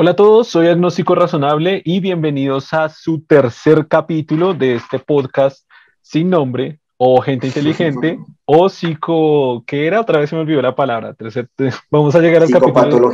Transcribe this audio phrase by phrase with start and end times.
[0.00, 5.68] Hola a todos, soy Agnóstico Razonable y bienvenidos a su tercer capítulo de este podcast
[6.02, 10.00] sin nombre, o gente inteligente, o psico, ¿qué era?
[10.00, 11.16] Otra vez se me olvidó la palabra.
[11.90, 13.10] Vamos a llegar al capítulo.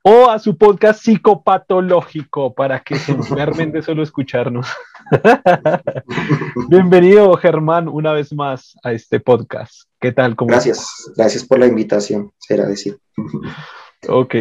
[0.00, 4.68] O a su podcast psicopatológico para que se enfermen de solo escucharnos.
[6.70, 9.82] Bienvenido, Germán, una vez más a este podcast.
[10.00, 10.34] ¿Qué tal?
[10.34, 12.96] ¿Cómo gracias, gracias por la invitación, será decir.
[14.08, 14.36] Ok.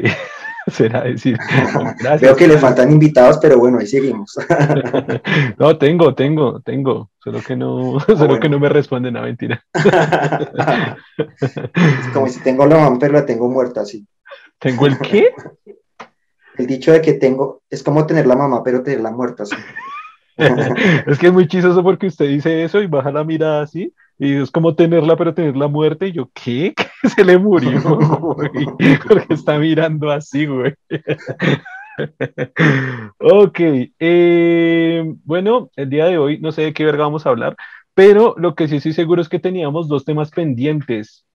[0.67, 1.37] será decir.
[2.21, 4.37] Veo que le faltan invitados, pero bueno, ahí seguimos.
[5.57, 7.09] no, tengo, tengo, tengo.
[7.23, 9.63] Solo que no, ah, solo que no me responden a mentira.
[11.17, 14.05] es como si tengo la mamá, pero la tengo muerta, sí.
[14.57, 15.33] ¿Tengo el qué?
[16.57, 19.55] El dicho de que tengo, es como tener la mamá, pero tenerla muerta, sí.
[20.37, 24.35] es que es muy chistoso porque usted dice eso y baja la mirada así y
[24.35, 26.07] es como tenerla, pero tener la muerte.
[26.07, 26.75] Y yo, ¿qué?
[27.15, 27.81] Se le murió,
[29.07, 30.75] Porque está mirando así, güey.
[33.19, 33.59] ok.
[33.97, 37.55] Eh, bueno, el día de hoy no sé de qué verga vamos a hablar,
[37.93, 41.25] pero lo que sí estoy seguro es que teníamos dos temas pendientes.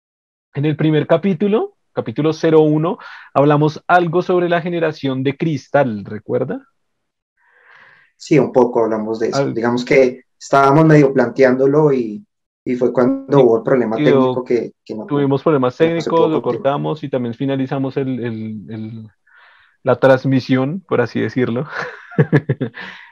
[0.53, 2.99] En el primer capítulo, capítulo 01,
[3.33, 6.69] hablamos algo sobre la generación de cristal, ¿recuerda?
[8.17, 9.51] Sí, un poco hablamos de eso.
[9.53, 12.25] Digamos que estábamos medio planteándolo y
[12.65, 17.11] y fue cuando hubo el problema técnico que, no Tuvimos problemas técnicos, lo cortamos y
[17.11, 19.09] también finalizamos el, el,
[19.83, 21.67] la transmisión, por así decirlo.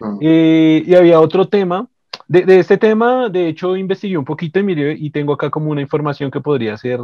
[0.01, 0.19] Mm.
[0.21, 1.87] y había otro tema.
[2.29, 5.71] De, de, este tema, de hecho, investigué un poquito y miré y tengo acá como
[5.71, 7.01] una información que podría ser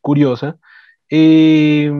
[0.00, 0.56] curiosa.
[1.10, 1.92] Eh,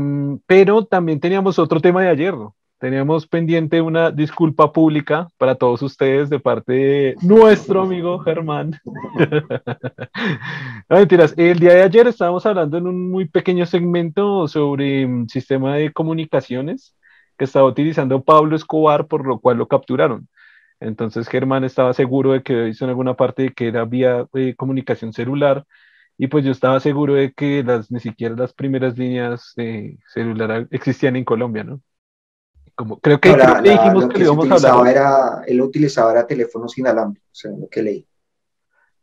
[0.47, 2.35] pero también teníamos otro tema de ayer,
[2.81, 8.81] Teníamos pendiente una disculpa pública para todos ustedes de parte de nuestro amigo Germán.
[10.89, 15.25] no mentiras, el día de ayer estábamos hablando en un muy pequeño segmento sobre un
[15.25, 16.97] mm, sistema de comunicaciones
[17.37, 20.27] que estaba utilizando Pablo Escobar, por lo cual lo capturaron.
[20.81, 24.55] Entonces Germán estaba seguro de que hizo en alguna parte de que era vía eh,
[24.57, 25.67] comunicación celular
[26.17, 30.67] y pues yo estaba seguro de que las, ni siquiera las primeras líneas de celular
[30.71, 31.83] existían en Colombia, ¿no?
[33.01, 34.89] Creo que, dijimos que, íbamos a hablar.
[34.89, 38.07] Era, él utilizaba era teléfonos inalámbricos, o sea, lo que leí.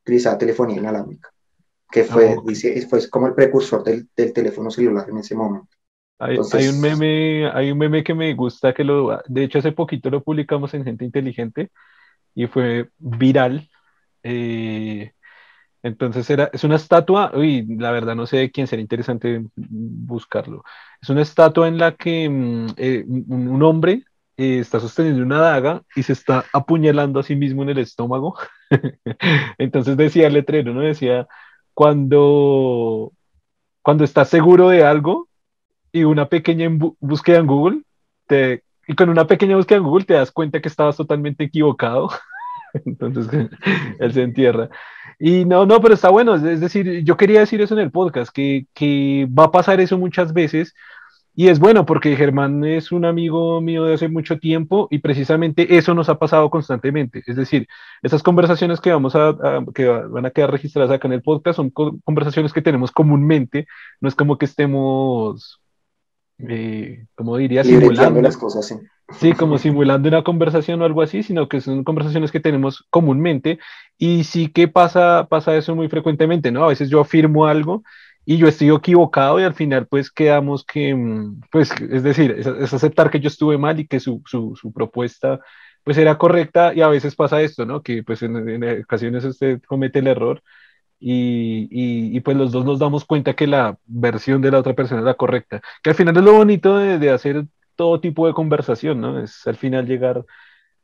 [0.02, 1.30] Utilizaba telefonía inalámbrica,
[1.92, 5.76] que fue, ah, dice, fue como el precursor del, del, teléfono celular en ese momento.
[6.20, 9.72] Hay, hay, un meme, hay un meme que me gusta que lo, de hecho hace
[9.72, 11.70] poquito lo publicamos en Gente Inteligente
[12.34, 13.70] y fue viral.
[14.24, 15.14] Eh,
[15.84, 20.64] entonces era, es una estatua, uy, la verdad no sé de quién, sería interesante buscarlo.
[21.02, 24.04] Es una estatua en la que mm, eh, un, hombre
[24.38, 28.36] eh, está sosteniendo una daga y se está apuñalando a sí mismo en el estómago.
[29.58, 30.82] Entonces decía el letrero, ¿no?
[30.82, 31.28] Decía,
[31.74, 33.14] cuando,
[33.82, 35.30] cuando estás seguro de algo
[35.92, 37.82] y una pequeña búsqueda en Google,
[38.28, 42.10] te, y con una pequeña búsqueda en Google te das cuenta que estabas totalmente equivocado.
[42.86, 43.28] Entonces
[44.00, 44.70] él se entierra.
[45.20, 46.36] Y no, no, pero está bueno.
[46.36, 49.98] Es decir, yo quería decir eso en el podcast, que, que va a pasar eso
[49.98, 50.74] muchas veces.
[51.40, 55.78] Y es bueno porque Germán es un amigo mío de hace mucho tiempo y precisamente
[55.78, 57.22] eso nos ha pasado constantemente.
[57.28, 57.68] Es decir,
[58.02, 59.36] esas conversaciones que, vamos a,
[59.76, 63.68] que van a quedar registradas acá en el podcast son conversaciones que tenemos comúnmente.
[64.02, 65.62] No es como que estemos,
[66.40, 68.68] eh, como diría, simulando las cosas.
[68.68, 68.76] Sí.
[69.14, 73.58] Sí, como simulando una conversación o algo así, sino que son conversaciones que tenemos comúnmente
[73.98, 76.66] y sí que pasa, pasa eso muy frecuentemente, ¿no?
[76.66, 77.84] A veces yo afirmo algo
[78.26, 82.74] y yo estoy equivocado y al final pues quedamos que, mm, pues, es decir, es,
[82.74, 85.40] aceptar que yo estuve mal y que su, su, su, propuesta
[85.86, 87.82] pues era correcta y a veces pasa esto, ¿no?
[87.82, 90.44] Que pues en, en ocasiones usted comete el error
[91.00, 94.74] y, y, y, pues los dos nos damos cuenta que la versión de la otra
[94.74, 98.34] persona era correcta, que al final es lo bonito de, de hacer todo tipo de
[98.34, 99.20] conversación, ¿no?
[99.22, 100.26] Es al final llegar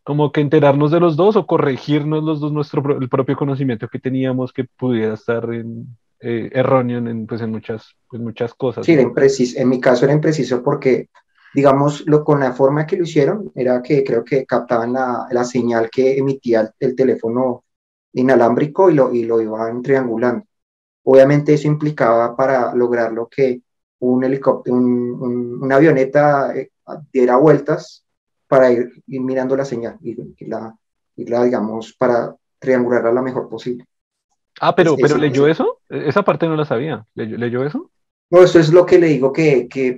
[0.04, 4.00] como que enterarnos de los dos o corregirnos los dos nuestro el propio conocimiento que
[4.00, 5.88] teníamos que pudiera estar en,
[6.26, 8.86] eh, erróneo en, pues en muchas, pues muchas cosas.
[8.86, 11.10] Sí, en mi caso era impreciso porque,
[11.54, 15.44] digamos, lo, con la forma que lo hicieron, era que creo que captaban la, la
[15.44, 17.66] señal que emitía el, teléfono
[18.14, 20.46] inalámbrico y lo, y lo iban triangulando.
[21.04, 23.62] Obviamente eso implicaba para lograr lo que
[24.00, 26.72] un helicóptero, un, una avioneta eh,
[27.12, 28.06] diera vueltas
[28.48, 30.16] para ir, mirando la señal y,
[30.48, 30.76] la,
[31.16, 33.86] la, digamos, para triangularla la mejor posible.
[34.60, 35.80] Ah, pero, pero ¿leyó eso?
[35.90, 37.06] Esa parte no la sabía.
[37.16, 37.90] ¿Leyó, eso?
[38.34, 39.96] No, eso es lo que le digo que, que,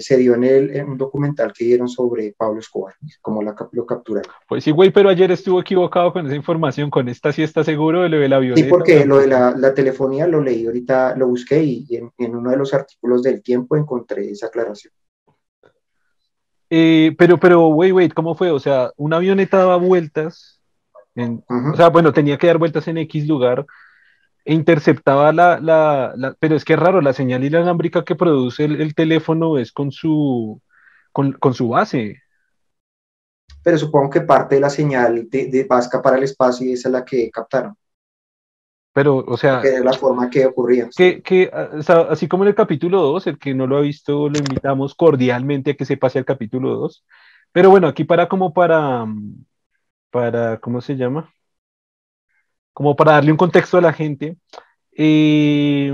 [0.00, 4.32] se dio en, el, un documental que dieron sobre Pablo Escobar, como la, lo capturaron.
[4.48, 8.02] Pues sí, güey, pero ayer estuvo equivocado con esa información, con esta sí está seguro
[8.02, 8.56] de lo del avión.
[8.56, 12.34] Sí, porque lo de la, la, telefonía lo leí ahorita, lo busqué y en, en,
[12.34, 14.92] uno de los artículos del tiempo encontré esa aclaración.
[16.68, 18.50] Eh, pero, pero, wait, wait, ¿cómo fue?
[18.50, 20.60] O sea, una avioneta daba vueltas,
[21.14, 23.64] en, o sea, bueno, tenía que dar vueltas en X lugar
[24.44, 28.80] interceptaba la, la, la, pero es que es raro, la señal inalámbrica que produce el,
[28.80, 30.60] el teléfono es con su,
[31.12, 32.22] con, con, su base.
[33.62, 36.72] Pero supongo que parte de la señal de, de, va a escapar al espacio y
[36.72, 37.76] esa es la que captaron.
[38.92, 39.60] Pero, o sea.
[39.60, 40.88] Que es la forma que ocurría.
[40.94, 43.80] Que, que o sea, así como en el capítulo 2, el que no lo ha
[43.80, 47.04] visto, lo invitamos cordialmente a que se pase al capítulo 2.
[47.52, 49.06] Pero bueno, aquí para como para,
[50.10, 51.32] para, ¿cómo se llama?
[52.72, 54.36] Como para darle un contexto a la gente,
[54.94, 55.90] eh,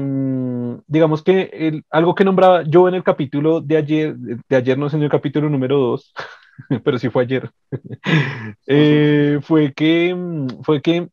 [0.87, 4.91] digamos que el, algo que nombraba yo en el capítulo de ayer, de ayer no
[4.91, 6.15] sé en el capítulo número 2,
[6.85, 7.51] pero sí fue ayer,
[8.67, 10.17] eh, fue que,
[10.63, 11.09] fue que,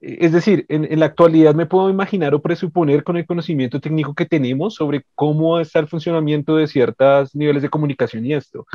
[0.00, 4.14] es decir, en, en, la actualidad me puedo imaginar o presuponer con el conocimiento técnico
[4.14, 8.66] que tenemos sobre cómo está el funcionamiento de ciertos niveles de comunicación y esto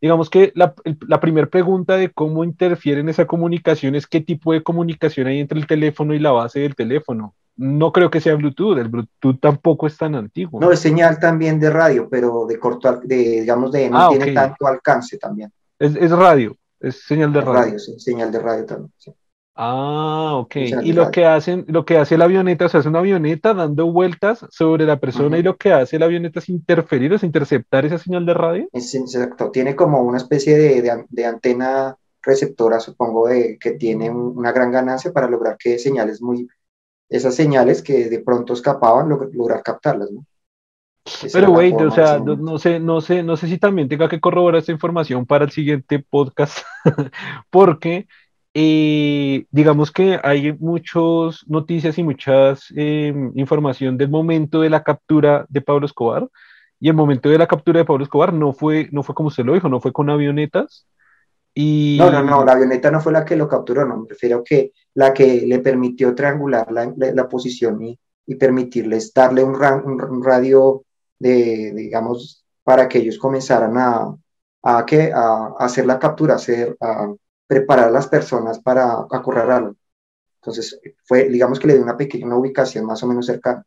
[0.00, 0.74] digamos que la,
[1.06, 5.40] la primera pregunta de cómo interfiere en esa comunicación es qué tipo de comunicación hay
[5.40, 7.34] entre el teléfono y la base del teléfono.
[7.56, 10.60] No creo que sea Bluetooth, el Bluetooth tampoco es tan antiguo.
[10.60, 14.24] No, es señal también de radio, pero de corto, de, digamos, de no ah, tiene
[14.24, 14.34] okay.
[14.34, 15.52] tanto alcance también.
[15.78, 17.52] Es, es, radio, es señal de radio.
[17.52, 18.92] radio sí, señal de radio también.
[18.96, 19.12] Sí.
[19.54, 20.56] Ah, ok.
[20.82, 23.92] Y lo que hacen, lo que hace la avioneta, o sea, es una avioneta dando
[23.92, 25.40] vueltas sobre la persona uh -huh.
[25.40, 28.68] y lo que hace la avioneta es interferir, es interceptar esa señal de radio.
[28.72, 34.10] Es, exacto, tiene como una especie de, de, de antena receptora, supongo, de, que tiene
[34.10, 36.48] una gran ganancia para lograr que señales muy,
[37.08, 40.24] esas señales que de pronto escapaban, log lograr captarlas, ¿no?
[41.04, 44.08] Esa Pero, güey, o sea, no, no, sé, no sé, no sé si también tenga
[44.08, 46.58] que corroborar esta información para el siguiente podcast,
[47.50, 48.06] porque
[48.52, 55.60] digamos que hay muchas noticias y muchas eh, información del momento de la captura de
[55.60, 56.28] Pablo Escobar.
[56.80, 59.44] Y el momento de la captura de Pablo Escobar no fue, no fue como usted
[59.44, 60.86] lo dijo, no fue con avionetas.
[61.54, 61.96] Y...
[61.98, 64.72] No, no, no, la avioneta no fue la que lo capturó, no, me refiero que
[64.94, 69.58] la que le permitió triangular la, la, posición y, y, permitirles darle un,
[70.22, 70.84] radio
[71.18, 74.16] de, digamos, para que ellos comenzaran a,
[74.62, 76.76] a, a hacer la captura, hacer,
[77.50, 79.74] preparar a las personas para acorralarlo.
[80.36, 83.64] Entonces, fue, digamos que le dio una pequeña una ubicación más o menos cercana.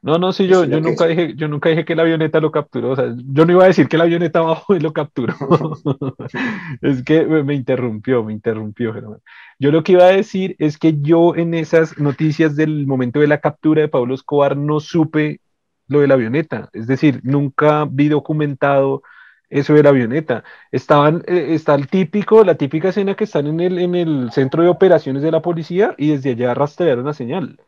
[0.00, 2.92] No, no, sí, yo, yo, nunca dije, yo nunca dije que la avioneta lo capturó.
[2.92, 5.34] O sea, yo no iba a decir que la avioneta bajó y lo capturó.
[6.80, 9.20] es que me, interrumpió, me interrumpió.
[9.58, 13.26] Yo lo que iba a decir es que yo en esas noticias del momento de
[13.26, 15.42] la captura de Pablo Escobar no supe
[15.88, 16.70] lo de la avioneta.
[16.72, 19.02] Es decir, nunca vi documentado
[19.50, 20.44] eso de la avioneta.
[20.70, 24.62] Estaban, eh, está el típico, la típica escena que están en el, en el centro
[24.62, 27.60] de operaciones de la policía y desde allá rastrearon la señal.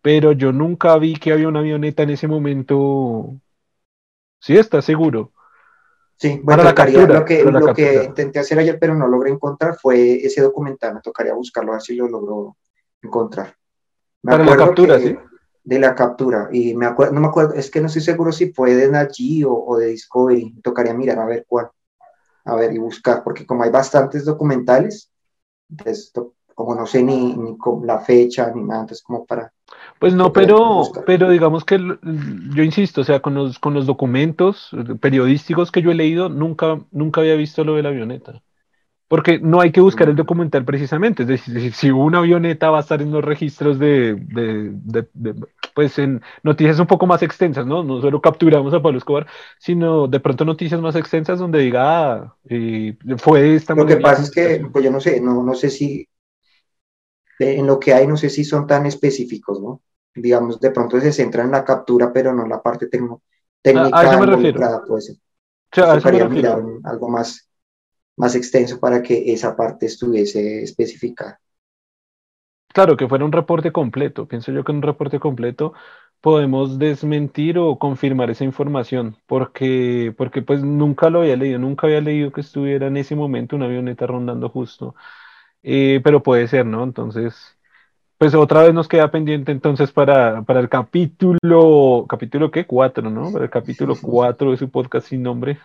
[0.00, 3.34] Pero yo nunca vi que había una avioneta en ese momento.
[4.40, 5.32] Sí, está seguro.
[6.16, 9.30] Sí, bueno, para la captura, lo que, lo que intenté hacer ayer, pero no logré
[9.30, 10.94] encontrar, fue ese documental.
[10.94, 12.56] Me tocaría buscarlo, a ver si lo logro
[13.02, 13.54] encontrar.
[14.22, 15.18] Me para la captura, que, sí
[15.68, 16.48] de la captura.
[16.50, 19.44] Y me acuerdo, no me acuerdo, es que no estoy seguro si fue de Naji
[19.44, 20.60] o, o, de Discovery.
[20.62, 21.68] Tocaría mirar a ver cuál.
[22.46, 25.10] A ver y buscar, porque como hay bastantes documentales,
[25.68, 26.10] entonces,
[26.54, 29.52] como no sé ni, ni la fecha ni nada, entonces como para...
[29.98, 34.70] Pues no, pero, pero digamos que yo insisto, o sea, con los, con los documentos
[35.00, 38.42] periodísticos que yo he leído, nunca, nunca había visto lo de la avioneta.
[39.08, 42.82] Porque no hay que buscar el documental precisamente, es decir, si una avioneta va a
[42.82, 45.34] estar en los registros de, de, de, de,
[45.74, 47.82] pues en noticias un poco más extensas, ¿no?
[47.82, 49.26] No solo capturamos a Pablo Escobar,
[49.58, 54.22] sino de pronto noticias más extensas donde diga, ah, eh, fue esta Lo que pasa
[54.22, 56.06] es que, pues yo no sé, no, no sé si,
[57.38, 59.80] en lo que hay, no sé si son tan específicos, ¿no?
[60.14, 63.16] Digamos, de pronto se centra en la captura, pero no en la parte técnica.
[63.92, 64.60] A, a eso me refiero.
[64.86, 65.16] Puede ser.
[65.16, 66.80] O sea, a eso me refiero.
[66.84, 67.47] algo más
[68.18, 71.40] más extenso para que esa parte estuviese especificada.
[72.72, 74.28] Claro, que fuera un reporte completo.
[74.28, 75.72] Pienso yo que en un reporte completo
[76.20, 82.00] podemos desmentir o confirmar esa información, porque, porque pues nunca lo había leído, nunca había
[82.00, 84.94] leído que estuviera en ese momento una avioneta rondando justo,
[85.62, 86.84] eh, pero puede ser, ¿no?
[86.84, 87.56] Entonces,
[88.18, 93.32] pues otra vez nos queda pendiente entonces para, para el capítulo, capítulo qué, cuatro, ¿no?
[93.32, 95.58] Para el capítulo cuatro de su podcast sin nombre.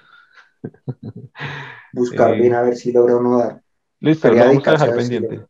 [1.93, 3.61] Buscar eh, bien a ver si logra o no dar.
[3.99, 5.37] Listo, lo vamos a dejar pendiente.
[5.37, 5.43] Si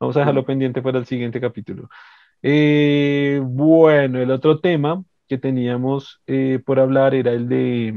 [0.00, 1.88] vamos a dejarlo pendiente para el siguiente capítulo.
[2.42, 7.94] Eh, bueno, el otro tema que teníamos eh, por hablar era el de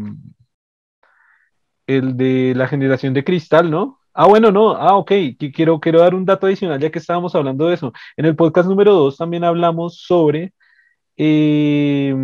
[1.87, 3.99] el de la generación de cristal, ¿no?
[4.13, 5.11] Ah, bueno, no, ah, ok,
[5.53, 7.93] quiero, quiero dar un dato adicional ya que estábamos hablando de eso.
[8.15, 10.53] En el podcast número 2 también hablamos sobre,
[11.17, 12.15] eh,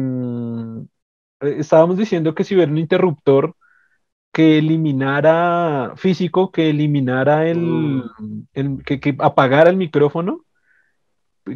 [1.41, 3.55] estábamos diciendo que si hubiera un interruptor
[4.39, 8.43] que eliminara físico, que eliminara el, Mm.
[8.53, 10.45] el- que, que apagara el micrófono,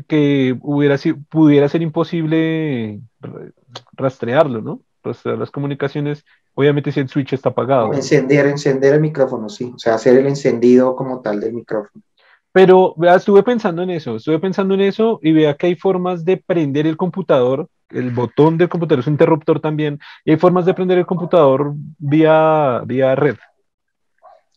[0.09, 3.51] que hubiera si- pudiera ser imposible ra-
[3.93, 4.81] rastrearlo, ¿no?
[5.01, 6.25] Rastrear las comunicaciones,
[6.55, 7.87] obviamente si el switch está apagado.
[7.87, 7.93] ¿no?
[7.93, 9.71] Encender, encender el micrófono, sí.
[9.73, 12.03] O sea, hacer el encendido como tal del micrófono.
[12.53, 16.23] Pero vea, estuve pensando en eso, estuve pensando en eso y vea que hay formas
[16.23, 20.65] de prender el computador, el botón del computador es un interruptor también, y hay formas
[20.65, 23.35] de prender el computador vía, vía red.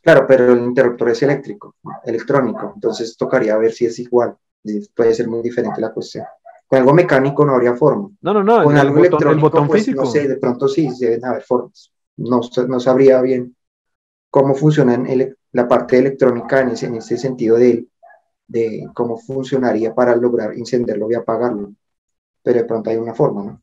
[0.02, 1.74] Claro, pero el interruptor es eléctrico,
[2.04, 2.72] electrónico.
[2.74, 4.36] Entonces tocaría ver si es igual.
[4.94, 6.24] Puede ser muy diferente la cuestión.
[6.66, 8.10] Con algo mecánico no habría forma.
[8.20, 10.04] No, no, no, Con el algo botón, el electrónico, botón pues, físico.
[10.04, 11.90] no sé, de pronto sí, deben haber formas.
[12.18, 13.56] No, no sabría bien
[14.36, 17.86] cómo funciona en ele- la parte electrónica en ese, en ese sentido de,
[18.46, 21.72] de cómo funcionaría para lograr encenderlo y apagarlo.
[22.42, 23.60] Pero de pronto hay una forma, ¿no?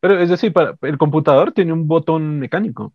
[0.00, 2.92] Pero es decir, para, el computador tiene un botón mecánico.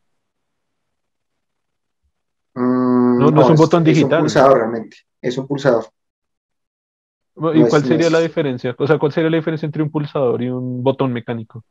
[2.55, 4.19] Mm, No, no es un botón Es digital.
[4.19, 4.97] un pulsador realmente.
[5.21, 5.85] Es un pulsador.
[7.37, 8.75] ¿Y No es- cuál sería es- la diferencia?
[8.77, 11.63] O sea, ¿cuál sería la diferencia entre un pulsador y un botón mecánico?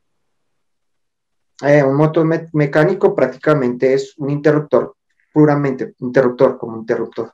[1.61, 4.95] Eh, un me- mecánico prácticamente es un interruptor,
[5.33, 7.33] puramente interruptor, como interruptor,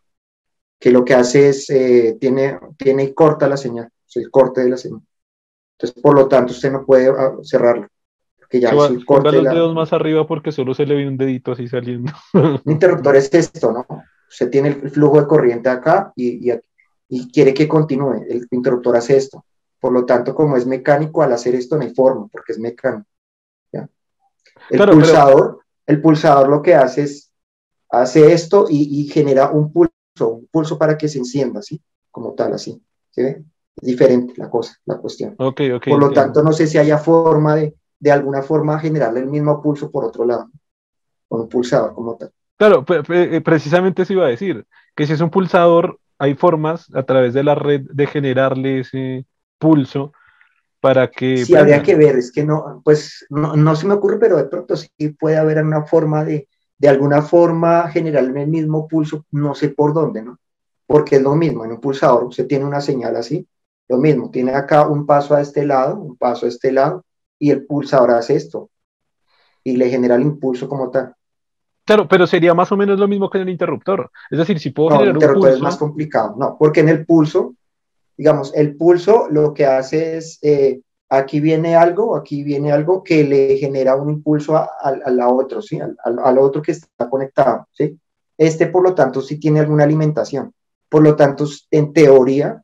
[0.78, 4.70] que lo que hace es, eh, tiene, tiene y corta la señal, el corte de
[4.70, 5.00] la señal.
[5.78, 7.88] Entonces, por lo tanto, usted no puede ah, cerrarlo,
[8.38, 9.54] porque ya es el corte de los la...
[9.54, 12.12] dedos más arriba porque solo se le ve un dedito así saliendo.
[12.32, 13.86] Un interruptor es esto, ¿no?
[14.28, 16.68] Usted tiene el flujo de corriente acá y, y, aquí-
[17.08, 19.44] y quiere que continúe, el interruptor hace esto.
[19.80, 23.06] Por lo tanto, como es mecánico, al hacer esto no hay forma, porque es mecánico.
[23.72, 23.88] ¿ya?
[24.70, 27.30] El Claro, pero- pulsador, el pulsador lo que hace es,
[28.00, 31.80] hace esto y, y genera un pulso, un pulso para que se encienda, ¿sí?
[32.10, 32.82] Como tal, así.
[33.10, 33.22] ¿sí?
[33.22, 35.34] Es diferente la cosa, la cuestión.
[35.38, 35.88] Ok, ok.
[35.88, 39.60] Por lo tanto, no sé si haya forma de, de alguna forma generarle el mismo
[39.62, 40.50] pulso por otro lado,
[41.28, 42.30] con un pulsador como tal.
[42.56, 47.02] Claro, eh, precisamente eso iba a decir, que si es un pulsador, hay formas a
[47.02, 49.26] través de la red de generarle ese
[49.58, 50.12] pulso
[50.80, 54.18] para que Sí, habría que ver, es que no, pues no, no se me ocurre,
[54.18, 56.46] pero de pronto sí puede haber una forma de,
[56.84, 60.38] de alguna forma generarle el mismo pulso, no sé por dónde, ¿no?
[60.86, 63.48] Porque es lo mismo, en un pulsador usted tiene una señal así,
[63.88, 67.02] lo mismo, tiene acá un paso a este lado, un paso a este lado,
[67.38, 68.68] y el pulsador hace esto,
[69.62, 71.14] y le genera el impulso como tal.
[71.86, 74.10] Claro, pero sería más o menos lo mismo que en el interruptor.
[74.30, 76.90] Es decir, si puedo No, el generar un interruptor es más complicado, no, porque en
[76.90, 77.54] el pulso,
[78.14, 83.24] digamos, el pulso lo que hace es, eh, aquí viene algo, aquí viene algo que
[83.24, 85.80] le genera un impulso a, a- a la otro, ¿sí?
[85.80, 87.98] Al, al- al otro que está conectado, ¿sí?
[88.36, 90.52] Este, por lo tanto, sí tiene alguna alimentación.
[90.88, 92.62] Por lo tanto, en teoría,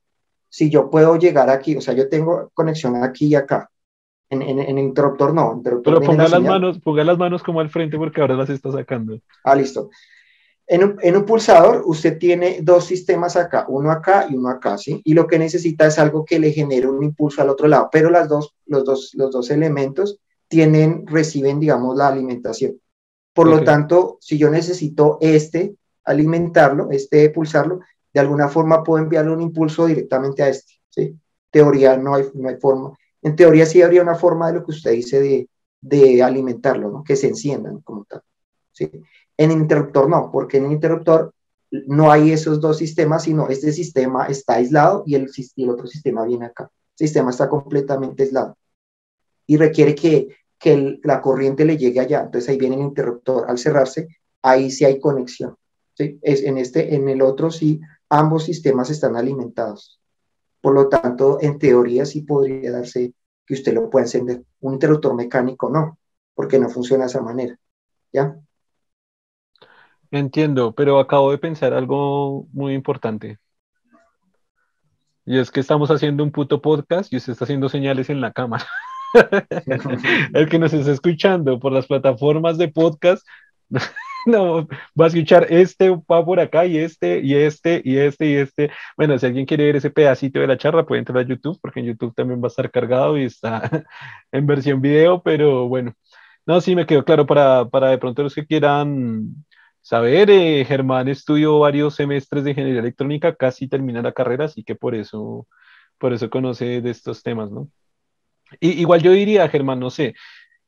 [0.49, 3.71] si yo puedo llegar aquí, o sea, yo tengo conexión aquí y acá.
[4.33, 6.53] En, en, en interruptor no, interruptor pero ponga la las señal.
[6.53, 9.19] manos, ponga las manos como al frente porque ahora las está sacando.
[9.43, 9.91] Ah, listo.
[10.73, 14.79] En un, en un pulsador usted tiene dos sistemas acá, uno acá y uno acá,
[14.79, 15.03] ¿sí?
[15.05, 18.09] Y lo que necesita es algo que le genere un impulso al otro lado, pero
[18.09, 22.81] las dos, los, dos, los dos elementos tienen, reciben, digamos, la alimentación.
[23.35, 25.75] Por lo tanto, si yo necesito este
[26.05, 27.81] alimentarlo, este pulsarlo,
[28.15, 31.17] de alguna forma puedo enviarle un impulso directamente a este, ¿sí?
[31.51, 32.97] Teoría no hay, no hay forma.
[33.23, 35.49] En teoría sí habría una forma de lo que usted dice de,
[35.81, 37.03] de alimentarlo, ¿no?
[37.03, 38.23] Que se enciendan como tal,
[38.71, 38.89] ¿sí?
[39.41, 41.33] En interruptor no, porque en interruptor
[41.71, 46.27] no hay esos dos sistemas, sino este sistema está aislado y el, y otro sistema
[46.27, 46.65] viene acá.
[46.65, 48.59] El sistema está completamente aislado
[49.47, 50.37] y requiere que,
[51.05, 52.21] la corriente le llegue allá.
[52.21, 53.49] Entonces ahí viene el interruptor.
[53.49, 54.09] Al cerrarse,
[54.43, 55.57] ahí sí hay conexión.
[55.97, 57.81] en, este, en el otro sí,
[58.11, 60.03] ambos sistemas están alimentados.
[60.61, 63.15] Por lo tanto, en teoría sí podría darse
[63.47, 64.45] que usted lo pueda encender.
[64.61, 65.99] Un interruptor mecánico no,
[66.35, 67.59] porque no funciona de esa manera.
[68.13, 68.37] ¿Ya?
[70.11, 73.39] Entiendo, pero acabo de pensar algo muy importante.
[75.25, 78.33] Y es que estamos haciendo un puto podcast y usted está haciendo señales en la
[78.33, 78.67] cámara.
[80.35, 83.25] El que nos está escuchando por las plataformas de podcast,
[84.27, 84.67] no,
[85.01, 88.71] va a escuchar este va por acá y este y este y este y este.
[88.97, 91.81] Bueno, si alguien quiere ver ese pedacito de la charla, puede entrar a YouTube, porque
[91.81, 93.63] en YouTube también va a estar cargado y está
[94.33, 95.95] en versión video, pero bueno.
[96.47, 99.45] No, sí me quedó claro para, para de pronto los que quieran
[99.83, 104.75] saber, eh, Germán estudió varios semestres de ingeniería electrónica, casi termina la carrera, así que
[104.77, 105.47] por eso,
[105.99, 107.69] por eso conoce de estos temas, ¿no?
[108.61, 110.15] Y, igual yo diría, Germán, no sé,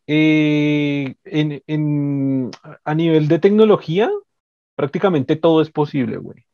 [0.07, 2.51] eh, en, en-
[2.85, 4.11] a nivel de tecnología,
[4.77, 6.45] prácticamente todo es posible, güey.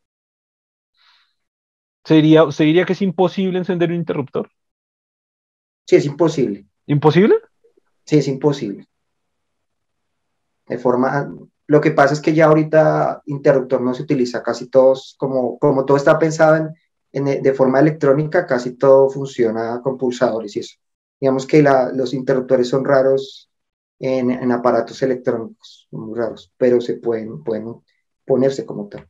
[2.04, 4.50] ¿Sería, ¿usted diría que es imposible encender un interruptor?
[5.86, 6.66] Sí, es imposible.
[6.86, 7.36] ¿Imposible?
[8.06, 8.88] Sí, es imposible.
[10.68, 11.28] De forma,
[11.68, 15.84] lo que pasa es que ya ahorita interruptor no se utiliza, casi todos, como, como
[15.84, 16.70] todo está pensado
[17.12, 20.76] en, de forma electrónica, casi todo funciona con pulsadores y eso.
[21.20, 23.50] Digamos que los interruptores son raros
[23.98, 27.74] en, aparatos electrónicos, muy raros, pero se pueden, pueden
[28.24, 29.06] ponerse como tal,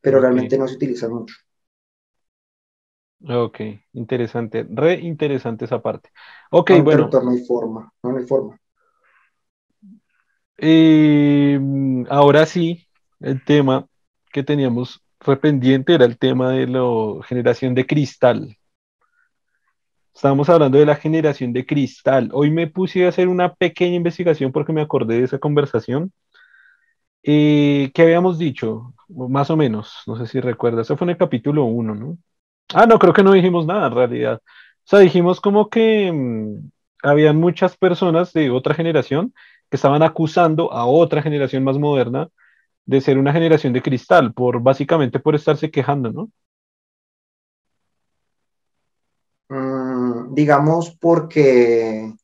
[0.00, 1.36] pero realmente no se utilizan mucho.
[3.28, 3.60] Ok,
[3.92, 6.10] interesante, re interesante esa parte.
[6.50, 7.08] Ok, bueno.
[7.12, 8.58] No hay forma, no hay forma.
[10.62, 12.86] Em, ahora sí,
[13.20, 13.86] el tema
[14.30, 16.82] que teníamos rependiente era el tema de la
[17.26, 18.58] generación de cristal.
[20.14, 22.28] Estábamos hablando de la generación de cristal.
[22.34, 26.12] Hoy me puse a hacer una pequeña investigación porque me acordé de esa conversación.
[27.22, 28.92] Eh, ¿Qué habíamos dicho?
[29.08, 30.86] Más o menos, no sé si recuerdas.
[30.86, 32.18] Eso fue en el capítulo 1, ¿no?
[32.74, 34.42] Ah, no, creo que no dijimos nada en realidad.
[34.44, 36.70] O sea, dijimos como que mm,
[37.02, 39.32] habían muchas personas de otra generación
[39.70, 42.28] que estaban acusando a otra generación más moderna
[42.86, 46.30] de ser una generación de cristal, por básicamente por estarse quejando, ¿no?
[49.48, 52.14] Mm, digamos porque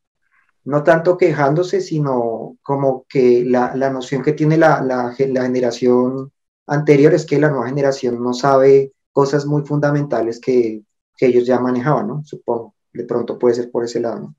[0.64, 6.32] no tanto quejándose, sino como que la, noción que tiene la, la, generación
[6.66, 10.82] anterior es que la nueva generación no sabe cosas muy fundamentales que,
[11.18, 12.22] ellos ya manejaban, ¿no?
[12.24, 14.36] Supongo, de pronto puede ser por ese lado, ¿no?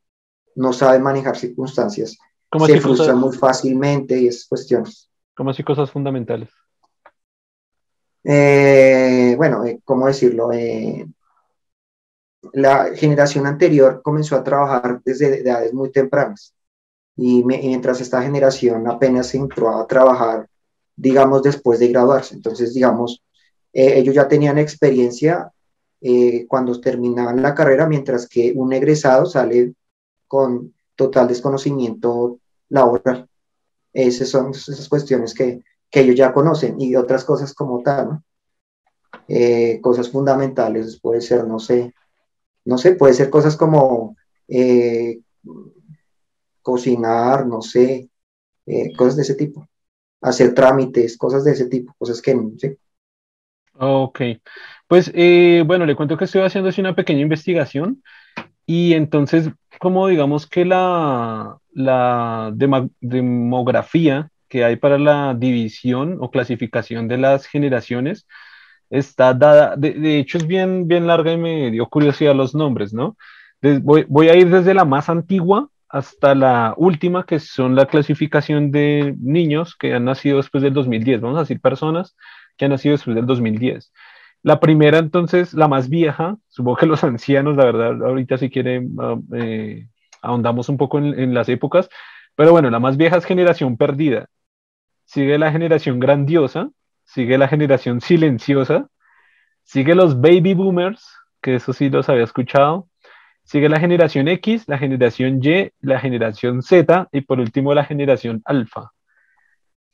[0.56, 2.18] No saben manejar circunstancias,
[2.66, 5.10] se frustran muy fácilmente y esas cuestiones.
[5.36, 6.50] ¿Cómo así cosas fundamentales?
[8.24, 10.52] Eh, bueno, eh, ¿cómo decirlo?
[10.52, 11.06] Eh,
[12.54, 16.54] la generación anterior comenzó a trabajar desde edades muy tempranas
[17.16, 20.48] y, mientras esta generación apenas entró a trabajar,
[20.96, 22.36] digamos, después de graduarse.
[22.36, 23.24] Entonces, digamos,
[23.74, 25.52] eh, ellos ya tenían experiencia
[26.00, 29.74] eh, cuando terminaban la carrera, mientras que un egresado sale
[30.28, 33.30] con total desconocimiento laboral.
[33.94, 38.24] Esas son esas cuestiones que, que ellos ya conocen y otras cosas como tal, ¿no?
[39.30, 41.94] Eh, cosas fundamentales, puede ser, no sé,
[42.66, 44.16] no sé, puede ser cosas como
[46.62, 48.10] cocinar, no sé,
[48.98, 49.68] cosas de ese tipo,
[50.22, 52.78] hacer trámites, cosas de ese tipo, cosas que, sé.
[53.80, 54.22] Ok,
[54.88, 58.02] pues eh, bueno, le cuento que estoy haciendo así una pequeña investigación
[58.68, 59.50] y entonces,
[59.80, 67.48] como digamos que la, la demografía que hay para la división o clasificación de las
[67.48, 68.28] generaciones
[68.90, 73.18] está dada, de, hecho es bien, bien larga y me dio curiosidad los nombres, ¿no?
[73.82, 79.16] voy, a ir desde la más antigua hasta la última, que son la clasificación de
[79.20, 82.16] niños que han nacido después del 2010, vamos a decir personas
[82.58, 83.92] que han nacido después del 2010.
[84.48, 88.96] La primera, entonces, la más vieja, supongo que los ancianos, la verdad, ahorita si quieren,
[88.98, 89.90] ah, eh,
[90.22, 91.90] ahondamos un poco en, las épocas,
[92.34, 94.30] pero bueno, la más vieja es generación perdida.
[95.04, 96.70] Sigue la generación grandiosa,
[97.04, 98.88] sigue la generación silenciosa,
[99.64, 101.06] sigue los baby boomers,
[101.42, 102.88] que eso sí los había escuchado,
[103.44, 108.42] sigue la generación X, la generación Y, la generación Z y por último la generación
[108.46, 108.94] alfa.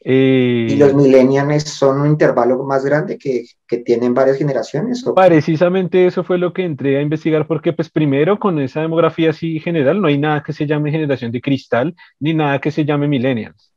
[0.06, 5.06] ¿Y los millennials son un intervalo más grande que, que tienen varias generaciones?
[5.16, 9.60] Precisamente eso fue lo que entré a investigar, porque pues primero con esa demografía así
[9.62, 13.08] general no hay nada que se llame generación de cristal, ni nada que se llame
[13.08, 13.74] millennials.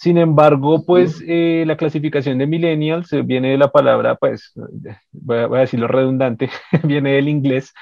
[0.00, 4.52] Sin embargo, pues eh, la clasificación de millennials viene de la palabra, pues,
[5.12, 6.48] voy a, decirlo redundante,
[6.84, 7.74] viene del inglés,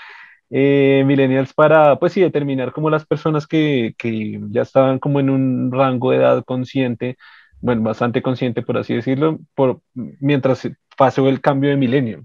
[0.50, 5.30] eh, millennials para, pues sí, determinar como las personas que, que ya estaban como en
[5.30, 7.16] un rango de edad consciente,
[7.60, 12.24] bueno, bastante consciente, por así decirlo, por, mientras pasó el cambio de milenio.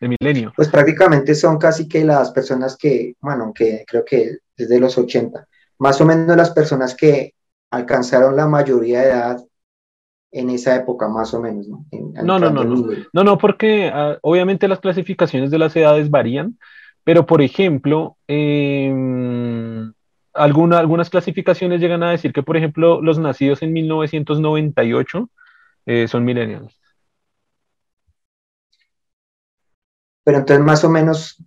[0.00, 0.52] De milenio.
[0.54, 5.46] Pues prácticamente son casi que las personas que, bueno, que creo que desde los 80,
[5.78, 7.34] más o menos las personas que
[7.70, 9.44] alcanzaron la mayoría de edad
[10.30, 11.84] en esa época, más o menos, ¿no?
[11.92, 16.58] no, no, no, no, no, no, porque ah, obviamente las clasificaciones de las edades varían,
[17.04, 18.90] pero por ejemplo, eh,
[20.34, 25.28] algunas clasificaciones llegan a decir que, por ejemplo, los nacidos en 1998
[25.86, 26.78] eh, son millennials.
[30.24, 31.42] Pero entonces más o menos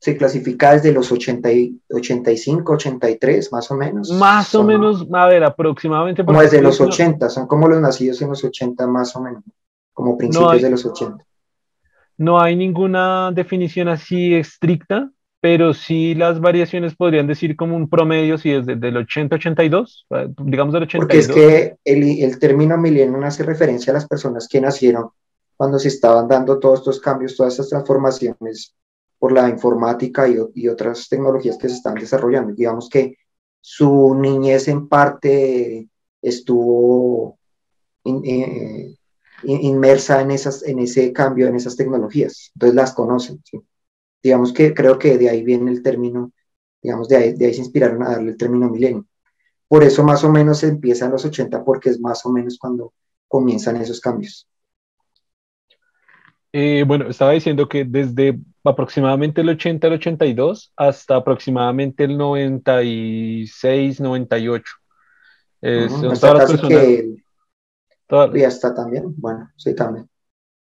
[0.00, 4.10] se clasifica desde los 80 y 85, 83, más o menos.
[4.12, 6.24] Más o menos, a ver, aproximadamente.
[6.24, 9.42] Como desde los 80, son como los nacidos en los 80 más o menos,
[9.92, 11.24] como principios de los 80.
[12.16, 18.38] No hay ninguna definición así estricta, pero sí las variaciones podrían decir como un promedio,
[18.38, 20.06] si es del 80-82,
[20.42, 20.98] digamos del 82.
[20.98, 25.10] Porque es que el, el término milenio hace referencia a las personas que nacieron
[25.56, 28.74] cuando se estaban dando todos estos cambios, todas estas transformaciones
[29.18, 32.54] por la informática y, y otras tecnologías que se están desarrollando.
[32.54, 33.16] Digamos que
[33.60, 35.88] su niñez en parte
[36.22, 37.38] estuvo
[38.04, 38.94] eh,
[39.44, 42.50] inmersa en, esas, en ese cambio, en esas tecnologías.
[42.54, 43.42] Entonces las conocen.
[44.22, 46.32] Digamos que creo que de ahí viene el término,
[46.82, 49.06] digamos, de ahí, de ahí se inspiraron a darle el término milenio.
[49.68, 52.58] Por eso más o menos se empieza en los 80 porque es más o menos
[52.58, 52.94] cuando
[53.28, 54.48] comienzan esos cambios.
[56.52, 64.00] Eh, bueno, estaba diciendo que desde aproximadamente el 80 al 82 hasta aproximadamente el 96,
[64.00, 64.64] 98.
[65.60, 67.16] Eh, son todas las personas, que
[68.34, 70.08] ya está también, bueno, sí, también.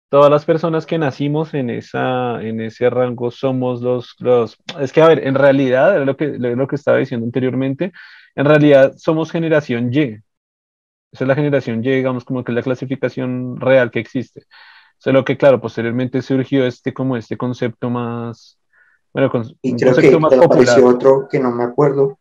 [0.10, 4.58] Todas las personas que nacimos en, esa, en ese rango somos los, los...
[4.80, 7.92] Es que, a ver, en realidad, lo que, lo que estaba diciendo anteriormente,
[8.36, 10.18] en realidad somos generación Y.
[11.12, 14.46] Esa es la generación Y, digamos, como que es la clasificación real que existe.
[14.98, 18.60] Solo que, claro, posteriormente surgió este como este concepto más,
[19.14, 22.20] bueno, con, y creo que más apareció otro que no me acuerdo,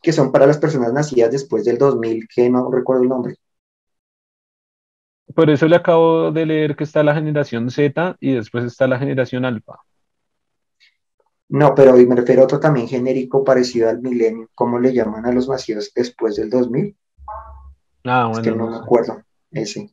[0.00, 3.34] que son para las personas nacidas después del 2000, que no recuerdo el nombre.
[5.34, 8.98] Por eso le acabo de leer que está la generación Z y después está la
[8.98, 9.80] generación alfa.
[11.50, 14.50] No, pero me refiero a otro también genérico parecido al milenio.
[14.54, 16.94] ¿Cómo le llaman a los nacidos después del 2000?
[18.04, 18.40] Ah, bueno.
[18.40, 19.22] Es que no me acuerdo.
[19.50, 19.90] Ese.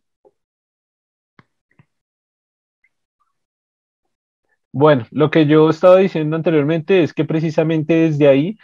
[4.74, 8.58] Bueno, lo que yo estaba diciendo anteriormente es que precisamente desde ahí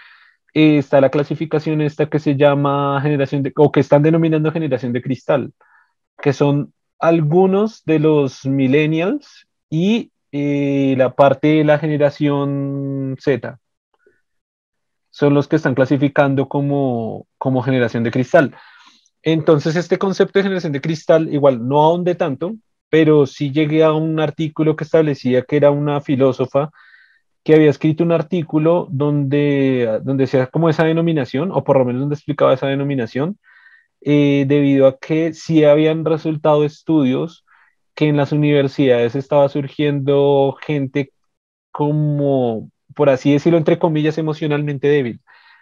[0.53, 4.91] eh, está la clasificación esta que se llama generación de, o que están denominando generación
[4.91, 5.53] de cristal,
[6.21, 13.60] que son algunos de los millennials y eh, la parte de la generación Z.
[15.10, 18.55] Son los que están clasificando como, como generación de cristal.
[19.23, 22.55] Entonces, este concepto de generación de cristal, igual no ahonde tanto,
[22.89, 26.71] pero sí llegué a un artículo que establecía que era una filósofa
[27.43, 32.15] que había escrito un artículo donde, donde como esa denominación, o por lo menos donde
[32.15, 33.38] explicaba esa denominación,
[34.01, 37.45] eh, debido a que sí habían resultado estudios
[37.95, 41.13] que en las universidades estaba surgiendo gente
[41.71, 45.21] como, por así decirlo, entre comillas, emocionalmente débil.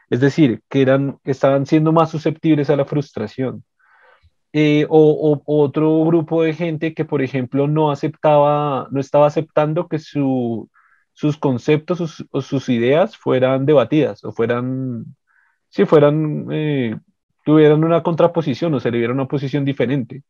[0.10, 3.64] Es decir, que eran, estaban siendo más susceptibles a la frustración.
[4.54, 10.00] Eh, o, otro grupo de gente que, por ejemplo, no aceptaba, no estaba aceptando que
[10.00, 15.06] sus conceptos sus, o sus ideas fueran debatidas o fueran,
[15.70, 16.98] si fueran, eh,
[17.50, 20.22] tuvieran una contraposición o se le diera una posición diferente,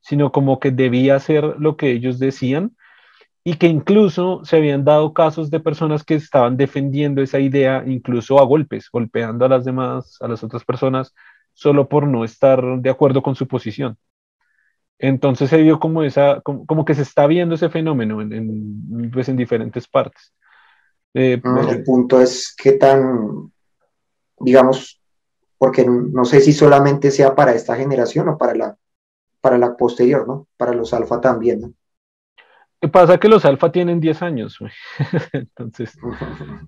[0.00, 2.74] sino como que debía ser lo que ellos decían
[3.44, 8.38] y que incluso se habían dado casos de personas que estaban defendiendo esa idea incluso
[8.38, 11.14] a golpes, golpeando a las demás, a las otras personas
[11.52, 13.98] solo por no estar de acuerdo con su posición.
[14.98, 19.36] Entonces se vio como esa, como, que se está viendo ese fenómeno en, pues en
[19.36, 20.32] diferentes partes.
[21.12, 23.52] Eh, mm, el punto es qué tan,
[24.40, 25.03] digamos,
[25.58, 28.76] porque no sé si solamente sea para esta generación o para la,
[29.40, 30.46] para la posterior, ¿no?
[30.56, 31.72] Para los alfa también, ¿no?
[32.88, 34.58] pasa que los alfa tienen 10 años,
[35.32, 35.96] entonces,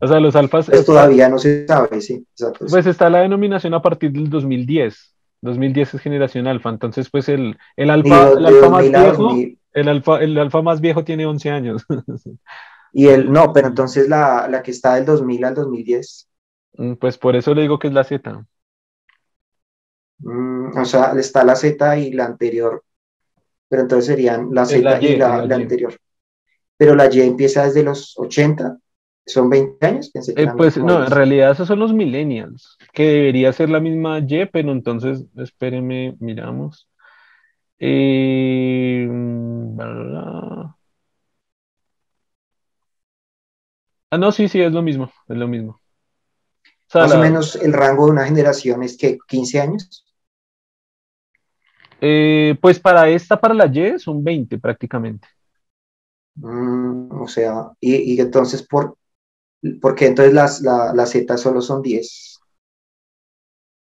[0.01, 0.67] o sea, los alfas...
[0.67, 2.27] Pues todavía no se sabe, sí.
[2.71, 5.15] Pues está la denominación a partir del 2010.
[5.43, 9.37] 2010 es generación alfa, entonces pues el, el alfa, el alfa más viejo,
[9.73, 11.87] el alfa, el alfa más viejo tiene 11 años.
[12.93, 16.29] y el, no, pero entonces la, la que está del 2000 al 2010.
[16.79, 18.47] Mm, pues por eso le digo que es la Z.
[20.19, 22.83] Mm, o sea, está la Z y la anterior,
[23.69, 25.95] pero entonces serían la Z y, la, anterior
[26.77, 28.79] pero la Y empieza desde los 80,
[29.25, 30.11] son 20 años.
[30.15, 34.47] Eh, pues no, en realidad esos son los millennials, que debería ser la misma Y,
[34.47, 36.89] pero entonces, espérenme, miramos.
[37.79, 39.09] Eh,
[44.11, 45.81] ah, no, sí, sí, es lo mismo, es lo mismo.
[46.95, 50.06] Más o menos el rango de una generación es que 15 años.
[52.01, 55.29] Eh, pues para esta, para la Y, son 20 prácticamente.
[56.37, 58.97] Mm, o sea, y, entonces, ¿por,
[59.81, 62.41] ¿por qué entonces las, la, la Z solo son 10?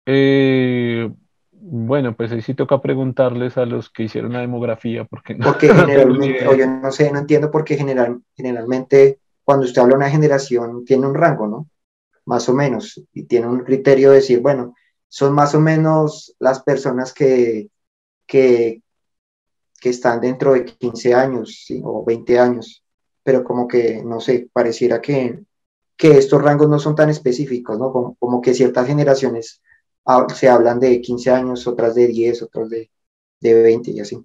[0.05, 1.09] Eh,
[1.51, 5.69] bueno, pues ahí sí toca preguntarles a los que hicieron la demografía, porque no, porque
[5.73, 9.97] generalmente, o yo no sé, no entiendo por qué general, generalmente cuando usted habla de
[9.97, 11.69] una generación tiene un rango, ¿no?
[12.25, 14.75] Más o menos, y tiene un criterio de decir, bueno,
[15.07, 17.69] son más o menos las personas que,
[18.31, 18.81] que,
[19.83, 22.83] están dentro de 15 años o 20 años,
[23.23, 25.39] pero como que, no sé, pareciera que,
[25.97, 28.15] que estos rangos no son tan específicos, ¿no?
[28.19, 29.61] Como, que ciertas generaciones
[30.35, 32.91] se hablan de 15 años, otras de 10, otras de,
[33.39, 34.23] de 20 y así.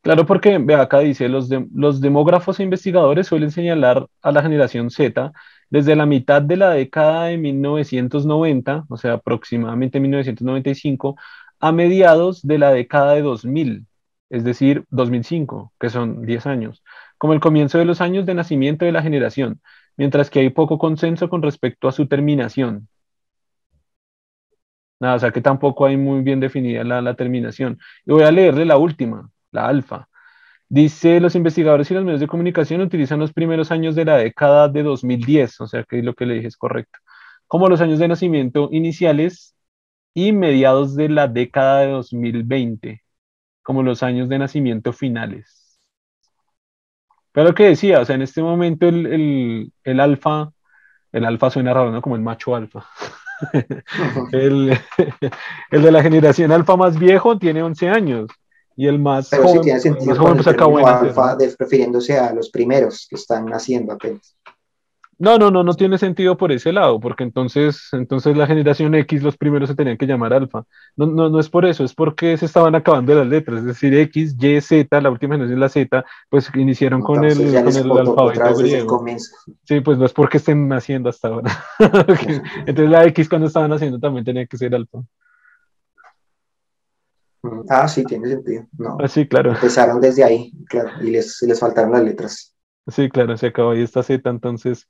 [0.00, 4.90] Claro, porque ve acá dice, los, los demógrafos e investigadores suelen señalar a la generación
[4.90, 5.32] Z
[5.70, 11.16] desde la mitad de la década de 1990, o sea, aproximadamente 1995,
[11.64, 13.86] a mediados de la década de 2000,
[14.28, 16.82] es decir, 2005, que son 10 años,
[17.16, 19.62] como el comienzo de los años de nacimiento de la generación,
[19.96, 22.88] mientras que hay poco consenso con respecto a su terminación.
[25.00, 27.78] Nada, o sea que tampoco hay muy bien definida la, terminación.
[28.04, 30.08] Y voy a leerle la última, la alfa.
[30.68, 34.68] Dice, los investigadores y los medios de comunicación utilizan los primeros años de la década
[34.68, 36.98] de 2010, o sea que lo que le dije es correcto,
[37.46, 39.53] como los años de nacimiento iniciales
[40.14, 43.02] y mediados de la década de 2020,
[43.62, 45.80] como los años de nacimiento finales.
[47.32, 50.52] Pero lo que decía, o sea, en este momento el, el, el alfa,
[51.10, 52.00] el alfa suena raro, ¿no?
[52.00, 52.86] Como el macho alfa.
[54.32, 54.78] el,
[55.72, 58.30] el de la generación alfa más viejo tiene 11 años
[58.76, 62.50] y el más Pero joven, sí tiene sentido más joven, pues alfa, refiriéndose a los
[62.50, 64.36] primeros que están naciendo apenas.
[65.18, 69.22] No, no, no, no tiene sentido por ese lado, porque entonces, entonces la generación X,
[69.22, 70.64] los primeros se tenían que llamar alfa.
[70.96, 73.94] No, no, no es por eso, es porque se estaban acabando las letras, es decir,
[73.94, 78.56] X, Y, Z, la última generación la Z, pues iniciaron con el, con el alfabeto
[78.56, 79.04] griego.
[79.64, 81.64] Sí, pues no es porque estén naciendo hasta ahora.
[82.66, 85.00] entonces la X cuando estaban naciendo también tenía que ser alfa.
[87.68, 88.66] Ah, sí, tiene sentido.
[88.78, 88.96] No.
[89.00, 89.52] Ah, sí, claro.
[89.52, 92.53] Empezaron desde ahí, claro, y les, les faltaron las letras.
[92.86, 94.88] Sí, claro, se acabó ahí esta Z, entonces,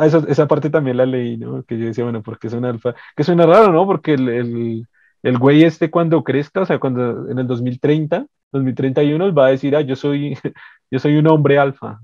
[0.00, 1.62] esa, esa, parte también la leí, ¿no?
[1.64, 3.84] Que yo decía, bueno, porque es un alfa, que suena raro, ¿no?
[3.84, 4.88] Porque el, el,
[5.22, 9.76] el güey este cuando crezca, o sea, cuando en el 2030, 2031, va a decir,
[9.76, 10.34] ah, yo soy,
[10.90, 12.00] yo soy un hombre alfa.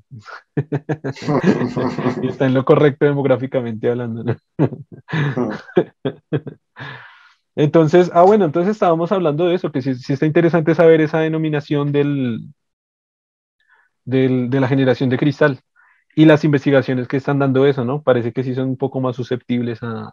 [2.23, 4.37] y está en lo correcto demográficamente hablando, ¿no?
[7.55, 11.19] Entonces, ah, bueno, entonces estábamos hablando de eso, que sí, sí está interesante saber esa
[11.19, 12.41] denominación del,
[14.05, 15.61] del, de la generación de cristal
[16.15, 18.03] y las investigaciones que están dando eso, ¿no?
[18.03, 20.13] Parece que sí son un poco más susceptibles a...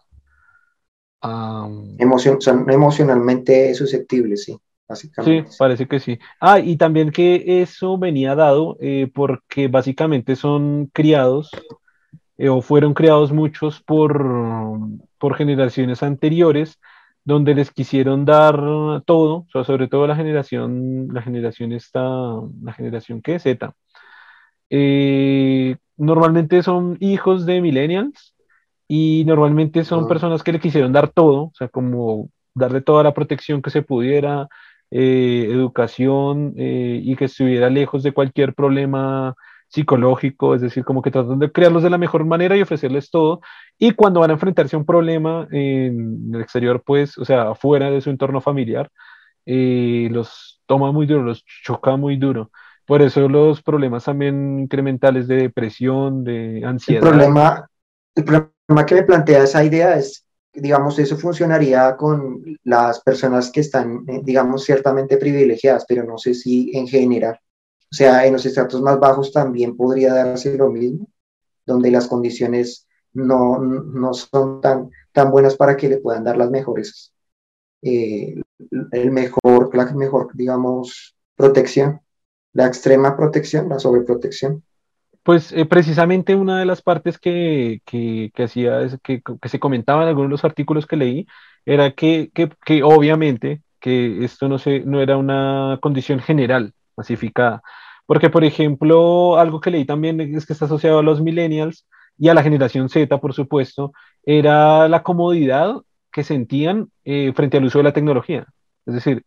[1.22, 4.58] a Emocion, son emocionalmente susceptibles, sí.
[4.88, 5.52] Básicamente.
[5.52, 6.18] Sí, parece que sí.
[6.42, 11.52] Ah, y también que eso venía dado eh, porque básicamente son criados
[12.40, 14.26] eh, o fueron criados muchos por,
[15.20, 16.80] por generaciones anteriores
[17.30, 18.56] donde les quisieron dar
[19.06, 22.02] todo, o sea, sobre todo la generación, la generación esta,
[22.64, 23.72] la generación que Z.
[24.72, 28.36] Eh, normalmente son hijos de millennials
[28.88, 33.14] y normalmente son personas que le quisieron dar todo, o sea, como darle toda la
[33.14, 34.48] protección que se pudiera,
[34.90, 39.36] eh, educación eh, y que estuviera lejos de cualquier problema
[39.70, 43.42] psicológico, es decir, como que tratan de crearlos de la mejor manera y ofrecerles todo.
[43.78, 47.90] Y cuando van a enfrentarse a un problema en el exterior, pues, o sea, afuera
[47.92, 48.92] de su entorno familiar,
[49.46, 52.52] eh, los toma muy duro, los choca muy duro.
[52.86, 57.04] Por eso los problemas también incrementales de depresión, de ansiedad.
[57.04, 57.70] El problema,
[58.16, 63.60] el problema que me plantea esa idea es, digamos, eso funcionaría con las personas que
[63.60, 67.40] están, eh, digamos, ciertamente privilegiadas, pero no sé si en general
[67.92, 71.08] o sea, en los estratos más bajos también podría darse lo mismo,
[71.66, 76.52] donde las condiciones no, no son tan, tan buenas para que le puedan dar las
[76.52, 77.14] mejores,
[77.82, 78.36] eh,
[78.92, 82.02] el mejor, la mejor, digamos, protección,
[82.54, 84.64] la extrema protección, la sobreprotección.
[85.24, 90.04] Pues eh, precisamente una de las partes que, que, que hacía, que, que, se comentaba
[90.04, 91.28] en algunos de los artículos que leí,
[91.66, 92.32] era que,
[92.84, 97.62] obviamente que esto no, se, no era una condición general, masificada.
[98.06, 101.86] Porque, por ejemplo, algo que leí también es que está asociado a los millennials
[102.18, 103.92] y a la generación Z, por supuesto,
[104.26, 105.76] era la comodidad
[106.12, 108.46] que sentían eh, frente al uso de la tecnología.
[108.88, 109.24] Es decir,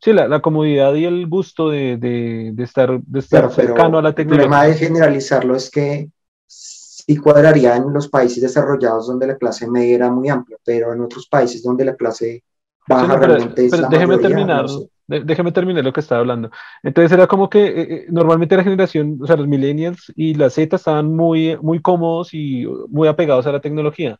[0.00, 4.02] sí, la, la comodidad y el gusto de, de, de estar, de estar cercano a
[4.02, 4.44] la tecnología.
[4.44, 6.08] El problema de generalizarlo es que
[6.46, 11.00] sí cuadraría en los países desarrollados donde la clase media era muy amplia, pero en
[11.02, 12.42] otros países donde la clase
[12.88, 14.62] baja Sí, no, pero- realmente es pero la déjeme mayoría, terminar.
[14.62, 14.88] no sé.
[15.06, 16.50] Déjeme terminar lo que estaba hablando.
[16.82, 20.48] Entonces era como que eh, eh, normalmente la generación, o sea, los millennials y la
[20.48, 24.18] Z estaban muy, muy cómodos y muy apegados a la tecnología.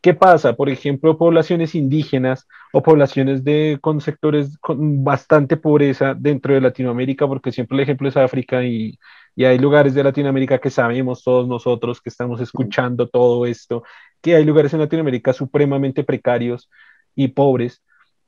[0.00, 0.54] ¿Qué pasa?
[0.56, 7.28] Por ejemplo, poblaciones indígenas o poblaciones de, con sectores con bastante pobreza dentro de Latinoamérica,
[7.28, 8.98] porque siempre el ejemplo es África y,
[9.36, 13.84] y hay lugares de Latinoamérica que sabemos todos nosotros que estamos escuchando todo esto,
[14.20, 16.68] que hay lugares en Latinoamérica supremamente precarios
[17.14, 17.82] y pobres.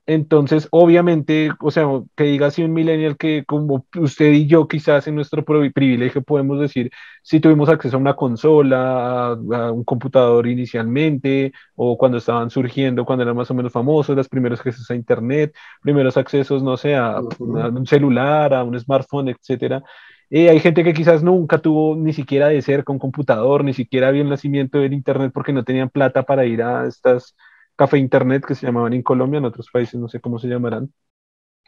[0.06, 5.06] Entonces, obviamente, o sea, que diga así un millennial que como usted y yo quizás
[5.08, 6.90] en nuestro pri- privilegio podemos decir,
[7.22, 13.06] si tuvimos acceso a una consola, a, a un computador inicialmente, o cuando estaban surgiendo,
[13.06, 16.94] cuando eran más o menos famosos, los primeros accesos a internet, primeros accesos, no sé,
[16.96, 19.82] a, un celular, a un smartphone, etcétera.
[20.30, 24.10] Eh, hay gente que quizás nunca tuvo ni siquiera de cerca un computador, ni siquiera
[24.10, 27.34] vio el nacimiento del internet porque no tenían plata para ir a estas
[27.76, 30.92] café internet que se llamaban en Colombia, en otros países no sé cómo se llamarán.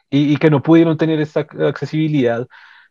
[0.09, 2.47] y, que no pudieron tener esta accesibilidad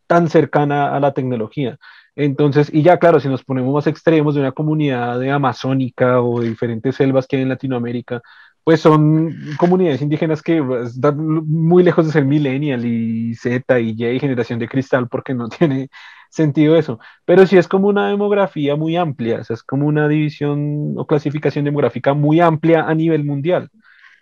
[0.06, 1.78] tan cercana a la tecnología.
[2.14, 6.40] Entonces, y ya claro, si nos ponemos más extremos de una comunidad de amazónica o
[6.40, 8.22] de diferentes selvas que hay en Latinoamérica,
[8.64, 13.90] pues son comunidades indígenas que pues, están muy lejos de ser millennial y Z y
[13.90, 15.88] Y generación de cristal porque no tiene
[16.36, 17.00] sentido eso.
[17.24, 21.06] Pero sí es como una demografía muy amplia, o sea, es como una división o
[21.06, 23.70] clasificación demográfica muy amplia a nivel mundial.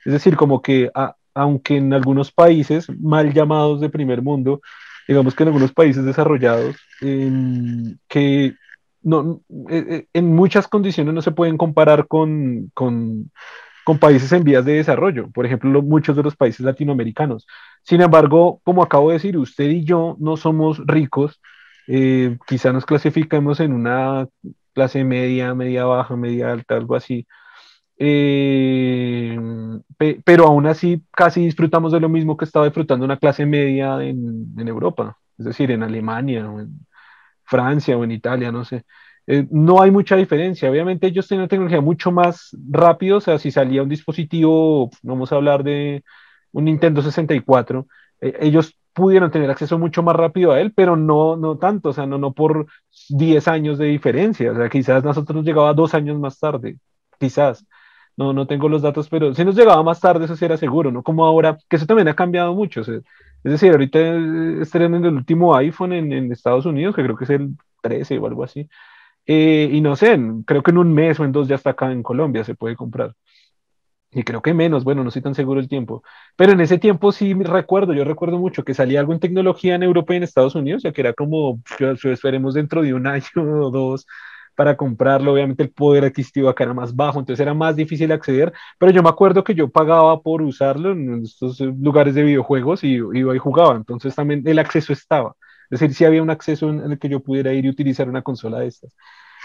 [0.05, 0.91] Es decir, como que
[1.35, 4.61] aunque en algunos países mal llamados de primer mundo,
[5.09, 8.55] digamos que en algunos países desarrollados, que
[9.03, 13.31] no, eh, eh, en muchas condiciones no se pueden comparar con, con
[13.85, 17.47] con países en vías de desarrollo, por ejemplo, muchos de los países latinoamericanos.
[17.83, 21.41] Sin embargo, como acabo de decir, usted y yo no somos ricos,
[21.89, 24.29] eh, quizá nos clasificamos en una
[24.75, 27.27] clase media, media baja, media alta, algo así.
[27.97, 29.39] Eh,
[30.25, 34.53] pero aún así casi disfrutamos de lo mismo que estaba disfrutando una clase media en,
[34.59, 36.87] en Europa, es decir, en Alemania o en
[37.45, 38.85] Francia o en Italia, no sé.
[39.27, 40.71] Eh, no hay mucha diferencia.
[40.71, 45.37] Obviamente ellos tienen tecnología mucho más rápido, o sea, si salía un dispositivo, vamos a
[45.37, 46.05] hablar de
[46.53, 47.87] un Nintendo 64,
[48.21, 51.93] eh, ellos pudieron tener acceso mucho más rápido a él, pero no, no tanto, o
[51.93, 52.67] sea, no, no por
[53.11, 56.79] 10 años de diferencia, o sea, quizás nosotros nos llegaba dos años más tarde,
[57.19, 57.67] quizás.
[58.17, 60.93] No, no tengo los datos, pero si nos llegaba más tarde, eso sí era seguro,
[60.93, 61.03] ¿no?
[61.03, 62.83] Como ahora, que eso también ha cambiado mucho.
[62.83, 63.03] es
[63.43, 67.57] decir, ahorita en el último iPhone en, en Estados Unidos, que creo que es el
[67.83, 68.69] 13 o algo así.
[69.27, 71.91] Eh, y no sé, creo que en un mes o en dos ya está acá
[71.91, 73.15] en Colombia, se puede comprar.
[74.15, 76.05] Y creo que menos, bueno, no estoy tan seguro el tiempo.
[76.37, 79.83] Pero en ese tiempo sí recuerdo, yo recuerdo mucho que salía algo en tecnología en
[79.83, 81.61] Europa y en Estados Unidos, ya que era como,
[82.05, 84.07] esperemos dentro de un año o dos
[84.55, 85.33] para comprarlo.
[85.33, 88.53] Obviamente el poder adquisitivo acá era más bajo, entonces era más difícil acceder.
[88.79, 92.95] Pero yo me acuerdo que yo pagaba por usarlo en estos lugares de videojuegos y
[92.95, 93.75] iba y jugaba.
[93.75, 95.35] Entonces también el acceso estaba.
[95.71, 98.23] Es decir, si había un acceso en el que yo pudiera ir y utilizar una
[98.23, 98.95] consola de estas.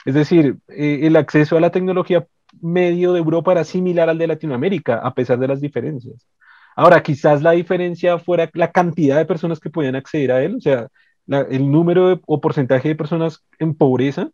[0.05, 2.27] Es decir, eh, el acceso a la tecnología
[2.61, 6.27] medio de Europa era similar al de Latinoamérica, a pesar de las diferencias.
[6.75, 10.61] Ahora, quizás la diferencia fuera la cantidad de personas que podían acceder a él, o
[10.61, 10.87] sea,
[11.27, 14.29] el número o porcentaje de personas en pobreza,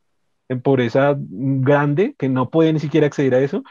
[0.47, 3.63] en pobreza grande, que no pueden ni siquiera acceder a eso,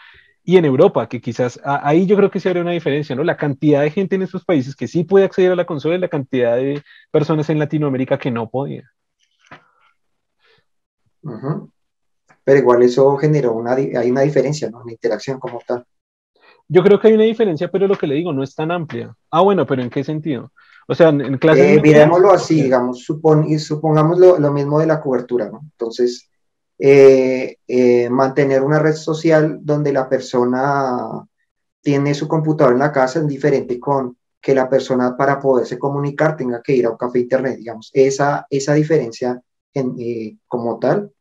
[0.42, 3.24] y en Europa, que quizás ahí yo creo que sí habría una diferencia, ¿no?
[3.24, 5.98] La cantidad de gente en estos países que sí puede acceder a la consola y
[5.98, 8.90] la cantidad de personas en Latinoamérica que no podía.
[12.44, 14.82] Pero igual eso generó una, hay una diferencia, ¿no?
[14.82, 15.84] Una interacción como tal.
[16.68, 19.14] Yo creo que hay una diferencia, pero lo que le digo no es tan amplia.
[19.30, 20.52] Ah, bueno, pero ¿en qué sentido?
[20.86, 21.74] O sea, en, clase...
[21.74, 25.60] Eh, miremoslo así, digamos, supon, supongamos lo, lo mismo de la cobertura, ¿no?
[25.62, 26.28] Entonces,
[26.78, 31.24] eh, eh, mantener una red social donde la persona
[31.80, 36.36] tiene su computador en la casa es diferente con que la persona para poderse comunicar
[36.36, 37.90] tenga que ir a un café internet, digamos.
[37.92, 39.40] Esa, esa diferencia
[39.72, 41.12] en, eh, como tal,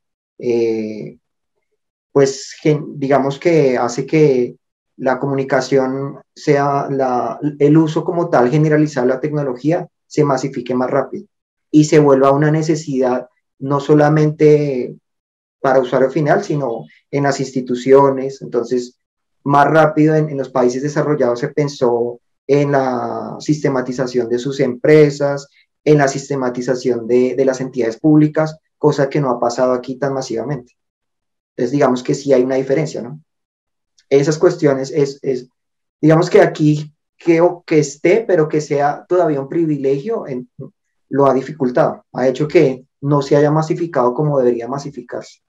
[2.11, 2.55] pues
[2.95, 4.55] digamos que hace que
[4.97, 6.87] la comunicación sea
[7.59, 11.25] el uso como tal generalizado de la tecnología se masifique más rápido
[11.71, 13.27] y se vuelva una necesidad
[13.59, 14.95] no solamente
[15.63, 18.41] para usuario final, sino en las instituciones.
[18.41, 18.99] Entonces,
[19.45, 25.47] más rápido en, los países desarrollados se pensó en la sistematización de sus empresas,
[25.85, 30.73] en la sistematización de, las entidades públicas, cosa que no ha pasado aquí tan masivamente.
[31.51, 33.21] Entonces, digamos que sí hay una diferencia, ¿no?
[34.09, 35.47] Esas cuestiones es, es
[36.01, 40.49] digamos que aquí que, que esté, pero que sea todavía un privilegio, en,
[41.07, 45.39] lo ha dificultado, ha hecho que no se haya masificado como debería masificarse.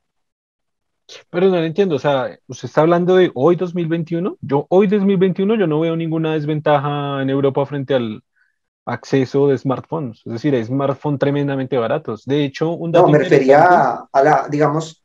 [1.29, 4.38] Pero no lo entiendo, o sea, usted está hablando de hoy 2021.
[4.42, 8.23] Yo hoy 2021 yo no veo ninguna desventaja en Europa frente al
[8.87, 10.23] acceso de smartphones.
[10.25, 12.25] Es decir, hay smartphones tremendamente baratos.
[12.25, 15.05] De hecho, un dato No, me refería a, la, digamos,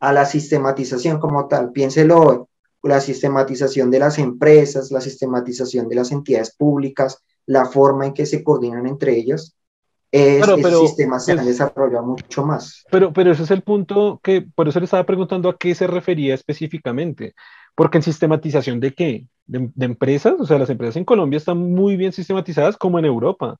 [0.00, 1.72] a la sistematización como tal.
[1.72, 2.48] Piénselo,
[2.82, 8.26] la sistematización de las empresas, la sistematización de las entidades públicas, la forma en que
[8.26, 9.54] se coordinan entre ellas
[10.10, 12.84] es, pero, sistemas se han desarrollado mucho más.
[12.90, 15.86] Pero, pero ese es el punto que, por eso le estaba preguntando a qué se
[15.86, 17.34] refería específicamente.
[17.78, 19.28] Porque en sistematización de qué?
[19.46, 23.56] De, empresas, o sea, las empresas en Colombia están muy bien sistematizadas como en Europa.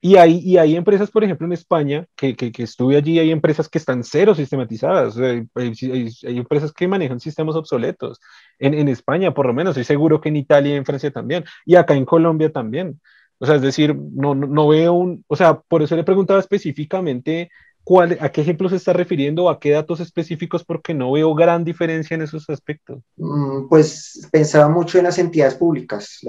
[0.00, 3.32] Y hay, y hay empresas, por ejemplo, en España, que, que, que estuve allí, hay
[3.32, 5.18] empresas que están cero sistematizadas.
[5.18, 8.20] hay, hay, empresas que manejan sistemas obsoletos.
[8.60, 11.44] En, en España, por lo menos, estoy seguro que en Italia y en Francia también.
[11.66, 13.00] Y acá en Colombia también.
[13.38, 17.50] O sea, es decir, no, no, veo un, o sea, por eso le preguntaba específicamente
[17.84, 21.64] cuál, a qué ejemplos se está refiriendo, a qué datos específicos, porque no veo gran
[21.64, 23.02] diferencia en esos aspectos.
[23.16, 26.20] Mm, pues pensaba mucho en las entidades públicas,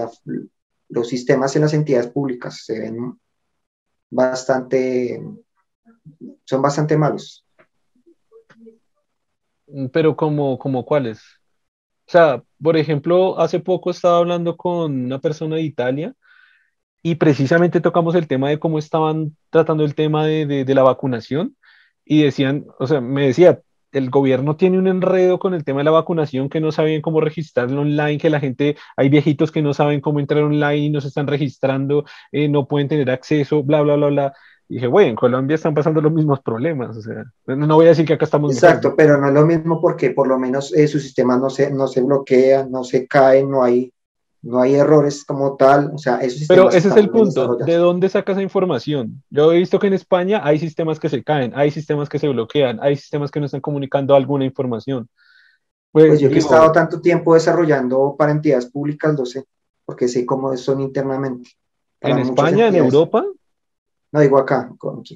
[0.90, 3.20] los sistemas en las entidades públicas se ven
[4.10, 5.22] bastante,
[6.44, 7.46] son bastante malos.
[9.92, 11.20] Pero como, como cuáles?
[12.06, 16.14] O sea, por ejemplo, hace poco estaba hablando con una persona de Italia
[17.04, 21.56] y precisamente tocamos el tema de cómo estaban tratando el tema de, de, la vacunación
[22.06, 23.60] y decían, o sea, me decía,
[23.92, 27.20] el gobierno tiene un enredo con el tema de la vacunación que no sabían cómo
[27.20, 31.02] registrarlo online, que la gente, hay viejitos que no saben cómo entrar online y no
[31.02, 34.34] se están registrando, eh, no pueden tener acceso, bla, bla, bla, bla.
[34.70, 37.90] Y dije, bueno, en Colombia están pasando los mismos problemas, o sea, no voy a
[37.90, 38.54] decir que acá estamos...
[38.54, 41.70] Exacto, pero no es lo mismo porque por lo menos eh, su sistema no se,
[41.70, 43.93] no se bloquea, no se cae, no hay
[44.44, 48.10] no hay errores como tal, o sea, esos Pero ese es el punto, ¿de dónde
[48.10, 49.24] saca esa información?
[49.30, 52.28] Yo he visto que en España hay sistemas que se caen, hay sistemas que se
[52.28, 55.08] bloquean, hay sistemas que no están comunicando alguna información.
[55.94, 59.46] Pues, pues yo he estado tanto tiempo desarrollando para entidades públicas, lo sé,
[59.86, 61.50] porque sé cómo son internamente.
[62.02, 63.24] ¿En España, en Europa?
[64.12, 64.70] No, digo acá.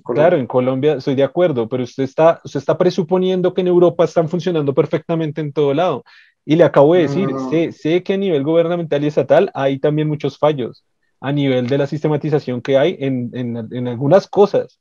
[0.05, 4.05] claro, en Colombia estoy de acuerdo, pero usted está, usted está presuponiendo que en Europa
[4.05, 6.03] están funcionando perfectamente en todo lado.
[6.49, 10.07] Y le acabo de decir, sé, sé, que a nivel gubernamental y estatal hay también
[10.07, 10.85] muchos fallos
[11.19, 14.79] a nivel de la sistematización que hay en, en, en algunas cosas.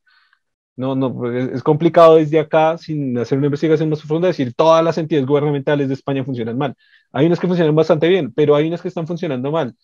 [0.77, 4.97] No, no, es, complicado desde acá, sin hacer una investigación más profunda, decir todas las
[4.97, 6.77] entidades gubernamentales de España funcionan mal.
[7.11, 9.75] Hay unas que funcionan bastante bien, pero hay unas que están funcionando mal.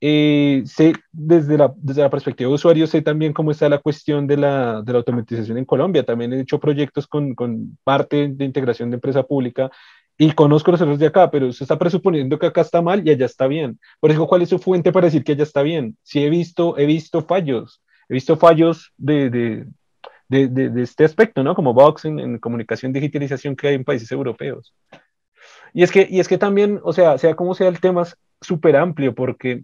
[0.00, 4.26] Eh, sé, desde la, desde la perspectiva de usuario, sé también cómo está la cuestión
[4.26, 6.02] de la, de la automatización en Colombia.
[6.02, 9.70] También he hecho proyectos con, con parte de integración de empresa pública
[10.20, 13.10] y conozco los errores de acá, pero usted está presuponiendo que acá está mal y
[13.10, 13.78] allá está bien.
[14.00, 15.96] Por eso, ¿cuál es su fuente para decir que allá está bien?
[16.02, 19.66] Si he visto, he visto fallos, he visto fallos de, de,
[20.28, 21.54] de, de este aspecto, ¿no?
[21.54, 24.74] Como Vox en, comunicación, digitalización que hay en países europeos.
[25.72, 28.16] Y es que, y es que también, o sea, sea como sea, el tema es
[28.40, 29.62] súper amplio porque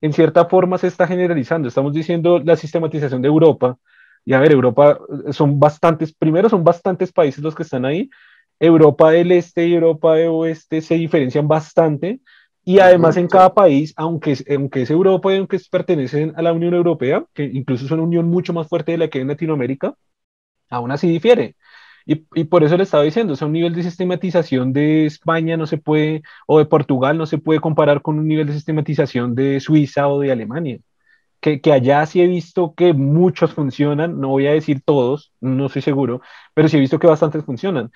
[0.00, 1.68] en cierta forma se está generalizando.
[1.68, 3.76] Estamos diciendo la sistematización de Europa.
[4.24, 4.98] Y a ver, Europa
[5.32, 8.08] son bastantes, primero son bastantes países los que están ahí,
[8.60, 12.20] Europa del Este y Europa del Oeste se diferencian bastante
[12.64, 16.72] y además en cada país, aunque, aunque es Europa y aunque pertenecen a la Unión
[16.74, 19.94] Europea, que incluso es una unión mucho más fuerte de la que hay en Latinoamérica,
[20.70, 21.56] aún así difiere.
[22.06, 25.56] Y, y, por eso le estaba diciendo, o sea, un nivel de sistematización de España
[25.56, 29.34] no se puede, o de Portugal no se puede comparar con un nivel de sistematización
[29.34, 30.78] de Suiza o de Alemania.
[31.40, 35.66] Que, que, allá sí he visto que muchos funcionan, no voy a decir todos, no
[35.66, 36.22] estoy seguro,
[36.54, 37.90] pero sí he visto que bastantes funcionan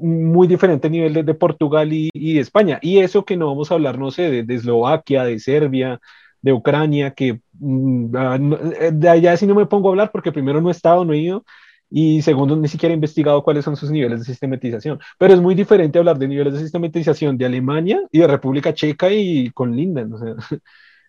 [0.00, 2.78] muy diferente nivel de, Portugal y, y, España.
[2.82, 6.00] Y eso que no vamos a hablar, no sé, de, Eslovaquia, de Serbia,
[6.42, 8.38] de Ucrania, que mm, ah,
[8.80, 11.12] eh, de allá sí no me pongo a hablar porque primero no he estado, no
[11.12, 11.44] he ido,
[11.90, 14.98] y segundo, ni siquiera he investigado cuáles son sus niveles de sistematización.
[15.18, 19.10] Pero es muy diferente hablar de niveles de sistematización de Alemania y de República Checa
[19.10, 20.12] y con Linden.
[20.12, 20.34] O sea,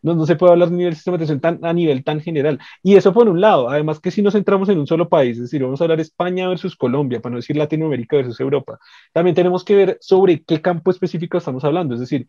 [0.01, 2.59] no, no se puede hablar de nivel de sistematización tan, a nivel tan general.
[2.83, 5.43] Y eso por un lado, además que si nos centramos en un solo país, es
[5.43, 8.79] decir, vamos a hablar España versus Colombia, para no decir Latinoamérica versus Europa,
[9.13, 12.27] también tenemos que ver sobre qué campo específico estamos hablando, es decir,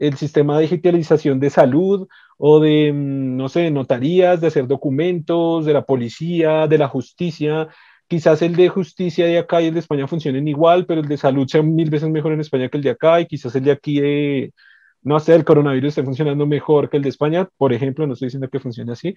[0.00, 2.08] el sistema de digitalización de salud
[2.38, 7.68] o de, mm, no sé, notarías, de hacer documentos, de la policía, de la justicia.
[8.08, 11.16] Quizás el de justicia de acá y el de España funcionen igual, pero el de
[11.18, 13.72] salud sea mil veces mejor en España que el de acá y quizás el de
[13.72, 14.52] aquí de,
[15.02, 18.26] no sé, el coronavirus está funcionando mejor que el de España, por ejemplo, no estoy
[18.26, 19.14] diciendo que funcione así,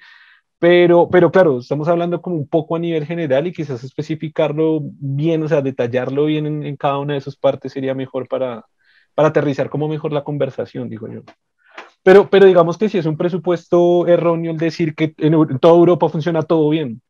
[0.59, 5.43] pero, pero claro, estamos hablando como un poco a nivel general y quizás especificarlo bien,
[5.43, 8.65] o sea, detallarlo bien en, cada una de sus partes sería mejor para,
[9.13, 11.21] para aterrizar como mejor la conversación, digo yo.
[12.01, 16.07] Pero, pero digamos que si es un presupuesto erróneo el decir que en, toda Europa
[16.09, 17.01] funciona todo bien,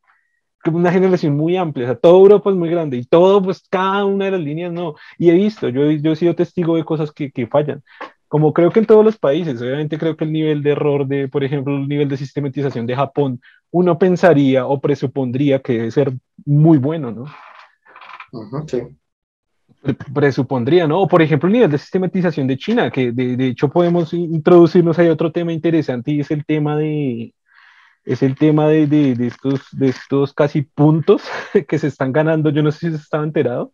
[0.66, 4.04] una generación muy amplia, o sea, toda Europa es muy grande y todo, pues cada
[4.04, 4.94] una de las líneas no.
[5.18, 7.82] Y he visto, yo, yo he sido testigo de cosas que, que fallan
[8.28, 11.28] como creo que en todos los países, obviamente creo que el nivel de error de,
[11.28, 16.12] por ejemplo, el nivel de sistematización de Japón, uno pensaría o presupondría que debe ser
[16.44, 17.26] muy bueno, ¿no?
[18.66, 18.82] sí.
[20.14, 21.02] Presupondría, ¿no?
[21.02, 24.98] O por ejemplo, el nivel de sistematización de China, que de, de hecho podemos introducirnos
[24.98, 27.34] ahí otro tema interesante y es el tema de,
[28.04, 31.22] es el tema de, de, de, estos, de estos casi puntos
[31.68, 32.50] que se están ganando.
[32.50, 33.72] Yo no sé si se estaba enterado,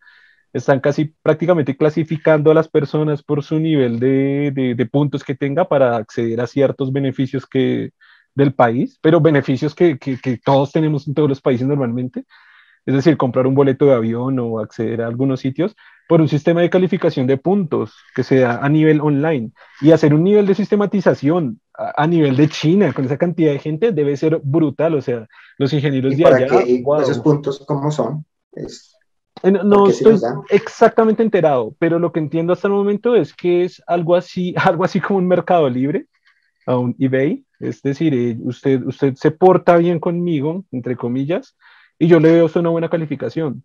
[0.53, 5.69] están casi prácticamente clasificando a las personas por su nivel de, de, puntos que tenga
[5.69, 7.93] para acceder a ciertos beneficios que,
[8.35, 12.25] del país, pero beneficios que, que, que, todos tenemos en todos los países normalmente,
[12.87, 15.77] es decir, comprar un boleto de avión o acceder a algunos sitios
[16.09, 20.15] por un sistema de calificación de puntos que se da a nivel online y hacer
[20.15, 24.41] un nivel de sistematización a, nivel de China con esa cantidad de gente debe ser
[24.43, 25.29] brutal, o sea,
[25.59, 26.47] los ingenieros de allá...
[27.03, 28.25] Esos puntos, ¿cómo son?
[28.53, 28.97] Es
[29.43, 30.19] no estoy
[30.51, 34.85] exactamente enterado, pero lo que entiendo hasta el momento es que es algo así, algo
[34.85, 36.07] así como un mercado libre,
[36.67, 41.57] a un eBay, Es decir, eh, usted, usted se porta bien conmigo, entre comillas,
[41.99, 43.65] y yo le veo una buena calificación.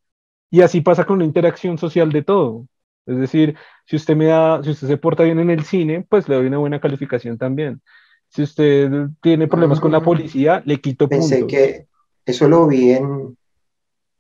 [0.50, 2.68] Y así pasa con la interacción social de todo.
[3.06, 3.56] Es decir,
[3.86, 6.48] si usted me da, si usted se porta bien en el cine, pues le doy
[6.48, 7.82] una buena calificación también.
[8.30, 10.04] Si usted tiene problemas con la mm.
[10.04, 11.88] policía, le quito Pensé que
[12.26, 13.38] eso lo vi en,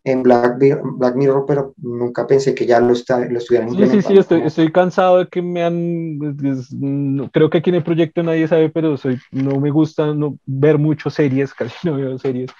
[0.05, 0.59] en Black,
[0.97, 4.01] Black, Mirror, pero nunca pensé que ya lo, está, lo estuvieran implementando.
[4.03, 7.27] Sí, sí, sí, estoy, estoy, cansado de que me han...
[7.33, 10.77] creo que aquí en el proyecto nadie sabe, pero soy, no me gusta no, ver
[10.77, 12.51] muchas series, casi no veo series.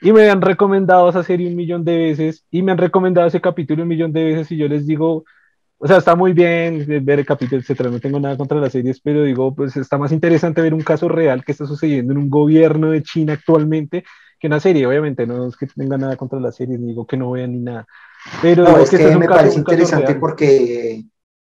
[0.00, 3.40] Y me han recomendado esa serie un millón de veces, y me han recomendado ese
[3.42, 5.24] capítulo un millón de veces, y yo les digo,
[5.76, 8.98] o sea, está muy bien ver el capítulo, etcétera, no tengo nada contra las series,
[8.98, 12.30] pero digo, pues está más interesante ver un caso real que está sucediendo en un
[12.30, 14.04] gobierno de China actualmente
[14.38, 17.16] que una serie, obviamente, no es que tenga nada contra las series, ni digo que
[17.16, 17.86] no vean ni nada.
[18.40, 21.04] Pero no, es que, me parece interesante porque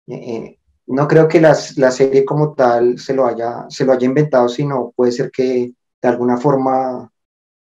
[0.07, 4.05] eh, no creo que las, la serie como tal se lo, haya, se lo haya
[4.05, 7.11] inventado, sino puede ser que de alguna forma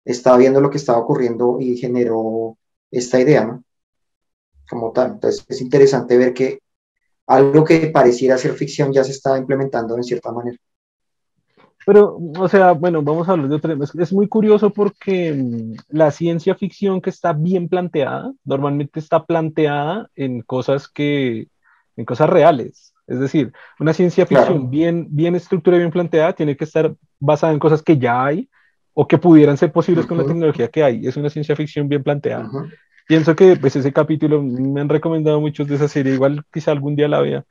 [0.03, 2.57] estaba viendo lo que estaba ocurriendo y generó
[2.91, 3.63] esta idea, ¿no?
[4.69, 5.11] Como tal.
[5.13, 6.59] Entonces es interesante ver que
[7.27, 10.57] algo que pareciera ser ficción ya se está implementando en cierta manera.
[11.85, 13.85] Pero, o sea, bueno, vamos a hablar de otro tema.
[13.85, 20.09] Es, muy curioso porque mm, la ciencia ficción que está bien planteada, normalmente está planteada
[20.15, 21.47] en cosas que,
[21.95, 22.93] en cosas reales.
[23.07, 27.53] Es decir, una ciencia ficción bien, bien estructurada y bien planteada tiene que estar basada
[27.53, 28.49] en cosas que ya hay
[28.93, 31.05] o que pudieran ser posibles con la tecnología que hay.
[31.05, 32.49] Es una ciencia ficción bien planteada.
[33.07, 36.95] Pienso que pues ese capítulo me han recomendado muchos de esa serie, igual quizá algún
[36.95, 37.45] día la vea,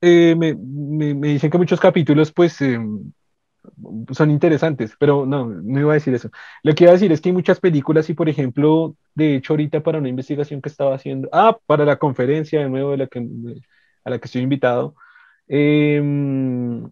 [0.00, 3.12] eh, me, me, dicen que muchos capítulos pues em,
[4.12, 6.30] son interesantes, pero no, no iba a decir eso.
[6.62, 9.52] Lo que iba a decir es que hay muchas películas y por ejemplo, de hecho
[9.52, 13.06] ahorita para una investigación que estaba haciendo, ah, para la conferencia de nuevo de la
[13.06, 13.26] que,
[14.04, 14.94] a la que estoy invitado,
[15.48, 16.90] em,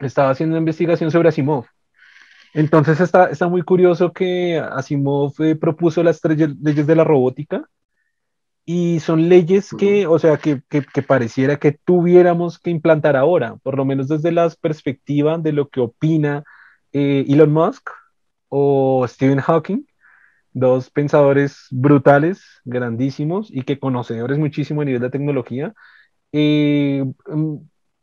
[0.00, 1.66] estaba haciendo una investigación sobre Asimov.
[2.54, 7.68] Entonces está, está muy curioso que Asimov eh, propuso las tres leyes de la robótica
[8.66, 13.76] y son leyes que, o sea, que, que, pareciera que tuviéramos que implantar ahora, por
[13.76, 16.44] lo menos desde la perspectiva de lo que opina
[16.92, 17.90] eh, Elon Musk
[18.48, 19.84] o Stephen Hawking,
[20.52, 25.74] dos pensadores brutales, grandísimos y que conocedores muchísimo a nivel de tecnología.
[26.32, 27.56] Eh, mm,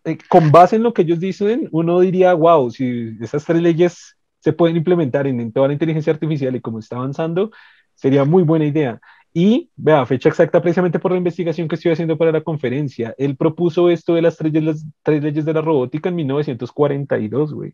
[0.03, 4.15] eh, con base en lo que ellos dicen, uno diría, wow, si esas tres leyes
[4.39, 7.51] se pueden implementar en, en toda la inteligencia artificial y como está avanzando,
[7.95, 8.99] sería muy buena idea.
[9.33, 13.15] Y, vea, fecha exacta precisamente por la investigación que estoy haciendo para la conferencia.
[13.17, 17.73] Él propuso esto de las tres, las tres leyes de la robótica en 1942, güey.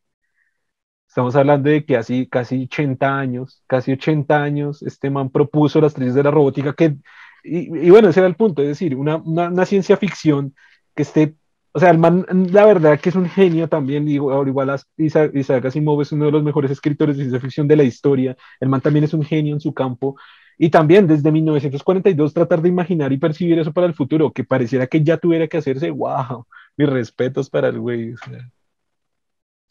[1.07, 5.95] Estamos hablando de que así casi 80 años, casi 80 años, este man propuso las
[5.95, 6.97] tres de la robótica que,
[7.43, 10.53] y, bueno, ese era el punto, es decir, una, una, ciencia ficción
[10.95, 11.35] que esté,
[11.71, 16.01] o sea, el man, la verdad que es un genio también, igual Isaac, Isaac Asimov
[16.01, 19.05] es uno de los mejores escritores de ciencia ficción de la historia, el man también
[19.05, 20.17] es un genio en su campo,
[20.57, 24.87] y también desde 1942 tratar de imaginar y percibir eso para el futuro, que pareciera
[24.87, 26.45] que ya tuviera que hacerse, wow,
[26.75, 28.15] mis respetos para el güey.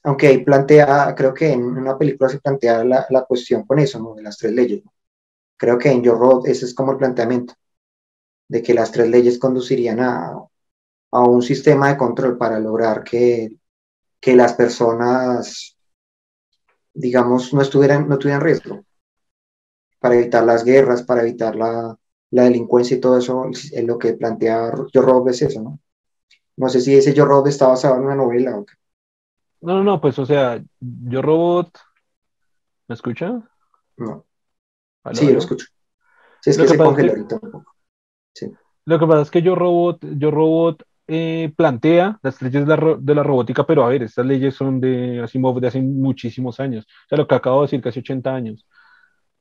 [0.04, 3.98] Aunque ahí plantea, creo que en una película se plantea la, la cuestión con eso,
[3.98, 4.14] ¿no?
[4.14, 4.82] De las tres leyes.
[5.56, 7.54] Creo que en Your Road ese es como el planteamiento,
[8.46, 10.34] de que las tres leyes conducirían a,
[11.10, 13.56] a un sistema de control para lograr que,
[14.20, 15.76] que las personas,
[16.94, 18.84] digamos, no, estuvieran, no tuvieran riesgo
[19.98, 21.96] para evitar las guerras, para evitar la,
[22.30, 25.80] la delincuencia y todo eso, es lo que plantea Yo Rob es eso, ¿no?
[26.56, 28.74] No sé si ese Yo Rob está basado en una novela o qué.
[29.60, 31.78] No, no, no, pues o sea, Yo Robot,
[32.88, 33.42] ¿me escucha?
[33.96, 34.24] No.
[35.12, 35.66] Sí, lo escucho.
[36.40, 37.74] Sí, es que, se congela ahorita un poco.
[38.34, 38.50] Sí.
[38.84, 42.96] Lo que pasa es que Yo Robot, Yo Robot eh, plantea las leyes de la,
[42.98, 46.84] de la, robótica, pero a ver, estas leyes son de Asimov de hace muchísimos años.
[46.84, 48.66] O sea, lo que acabo de decir, casi 80 años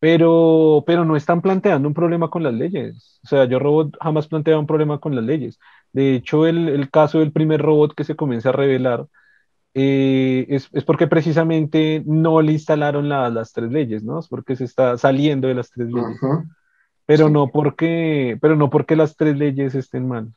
[0.05, 3.19] pero, pero no están planteando un problema con las leyes.
[3.23, 5.57] O sea, yo robot jamás planteaba un problema con las leyes.
[5.93, 9.07] De hecho, el, el caso del primer robot que se comienza a revelar
[9.73, 14.19] eh, es, es, porque precisamente no le instalaron las tres leyes, ¿no?
[14.19, 16.19] Es porque se está saliendo de las tres leyes.
[17.07, 20.31] Pero, no porque, pero no porque las tres leyes estén mal.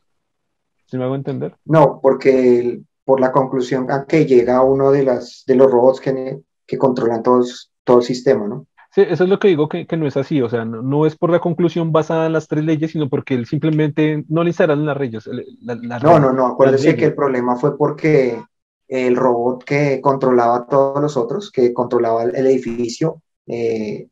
[0.87, 1.55] ¿Se me hago entender?
[1.67, 6.39] No, porque por la conclusión a que llega uno de, las, de los robots que,
[6.67, 8.67] que controlan todos, todo el sistema, ¿no?
[9.03, 11.41] Eso es lo que digo que, no es así, o sea, no, es por la
[11.41, 15.29] conclusión basada en las tres leyes, sino porque él simplemente no le instalaron las leyes.
[15.63, 18.43] no, no, no, acuérdese que el problema fue porque
[18.89, 24.09] el robot que controlaba a todos los otros, que controlaba el, edificio, eh,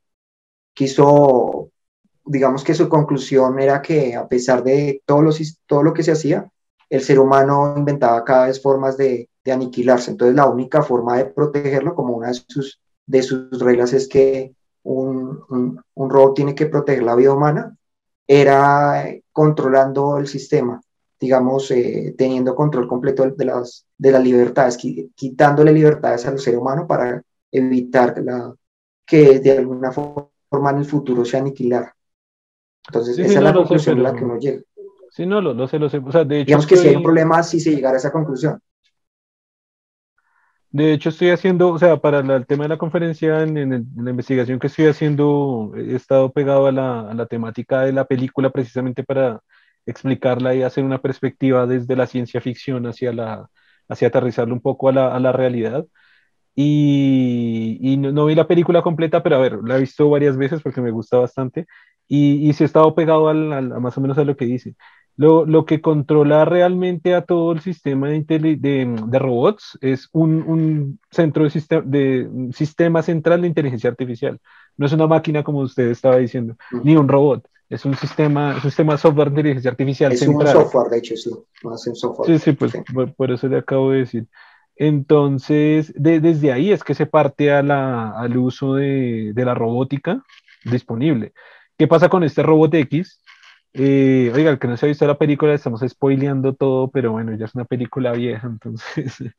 [0.75, 1.71] quiso,
[2.25, 5.31] digamos que su conclusión era que a pesar de todo lo,
[5.67, 6.51] todo lo que se hacía,
[6.91, 10.11] el ser humano inventaba cada vez formas de, de aniquilarse.
[10.11, 14.55] Entonces la única forma de protegerlo, como una de sus, de sus reglas es que
[14.87, 17.77] un, un, un robot tiene que proteger la vida humana,
[18.27, 20.81] era controlando el sistema,
[21.21, 26.87] digamos, eh, teniendo control completo de las, de las libertades, quitándole libertades al ser humano
[26.87, 28.55] para evitar la,
[29.05, 31.95] que de alguna forma en el futuro se aniquilara.
[32.89, 34.63] Entonces, esa es la conclusión a la que uno llega.
[35.11, 35.99] Sí, no, lo, lo sé, lo sé.
[35.99, 38.13] O sea, de hecho, Digamos que si hay un problema si se llegara a esa
[38.13, 38.61] conclusión.
[40.77, 44.59] De hecho, estoy haciendo, o sea, para el tema de la conferencia, en, la investigación
[44.59, 49.41] que estoy haciendo, he estado pegado a la, a temática de la película precisamente para
[49.87, 53.49] explicarla y hacer una perspectiva desde la ciencia ficción hacia, la,
[53.89, 55.87] hacia aterrizarlo un poco a la, a realidad.
[56.55, 60.81] Y, no, vi la película completa, pero a ver, la he visto varias veces porque
[60.83, 61.67] me gusta bastante.
[62.09, 64.77] Y, y sí he estado pegado al, al, más o menos a lo que dice.
[65.17, 70.43] Lo, lo, que controla realmente a todo el sistema de, de, de robots es un,
[70.43, 74.39] un centro de, sistema, de sistema central de inteligencia artificial.
[74.77, 76.85] No es una máquina como usted estaba diciendo, uh -huh.
[76.85, 77.49] ni un robot.
[77.69, 80.49] Es un sistema, un sistema software de inteligencia artificial es central.
[80.49, 81.31] Es un software, de hecho, sí.
[81.75, 82.27] Es un software.
[82.29, 82.79] Sí, sí, pues sí.
[82.93, 84.27] Por, por, eso le acabo de decir.
[84.77, 90.23] Entonces, de, desde ahí es que se parte a la, al uso de la robótica
[90.65, 91.33] disponible.
[91.79, 93.21] ¿Qué pasa con este robot X?
[93.79, 97.37] Eh, oiga, el que no se ha visto la película, estamos spoileando todo, pero bueno,
[97.37, 99.13] ya es una película vieja, entonces.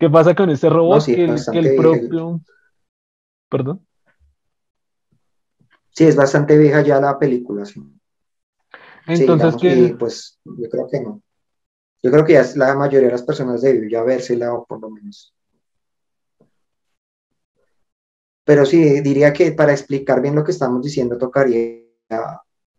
[0.00, 0.96] ¿Qué pasa con este robot?
[0.96, 2.40] No, sí, que, el, que, el, propio.
[3.48, 3.86] Perdón.
[5.90, 7.80] Sí, es bastante vieja ya la película, sí.
[9.06, 9.96] Entonces, sí, que...
[9.96, 11.22] Pues yo creo que no.
[12.02, 14.90] Yo creo que ya la mayoría de las personas debió ya vérsela, o por lo
[14.90, 15.32] menos.
[18.42, 21.84] Pero sí, diría que para explicar bien lo que estamos diciendo, tocaría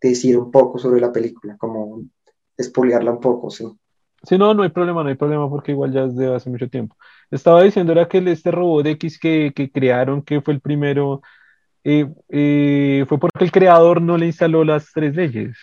[0.00, 2.02] decir un poco sobre la película, como
[2.56, 3.66] espoliarla un poco, sí.
[4.22, 6.68] Sí, no, no hay problema, no hay problema porque igual ya es de hace mucho
[6.68, 6.94] tiempo.
[7.30, 11.22] Estaba diciendo era que este robot X que, que crearon, que fue el primero,
[11.84, 15.56] eh, eh, fue porque el creador no le instaló las tres leyes.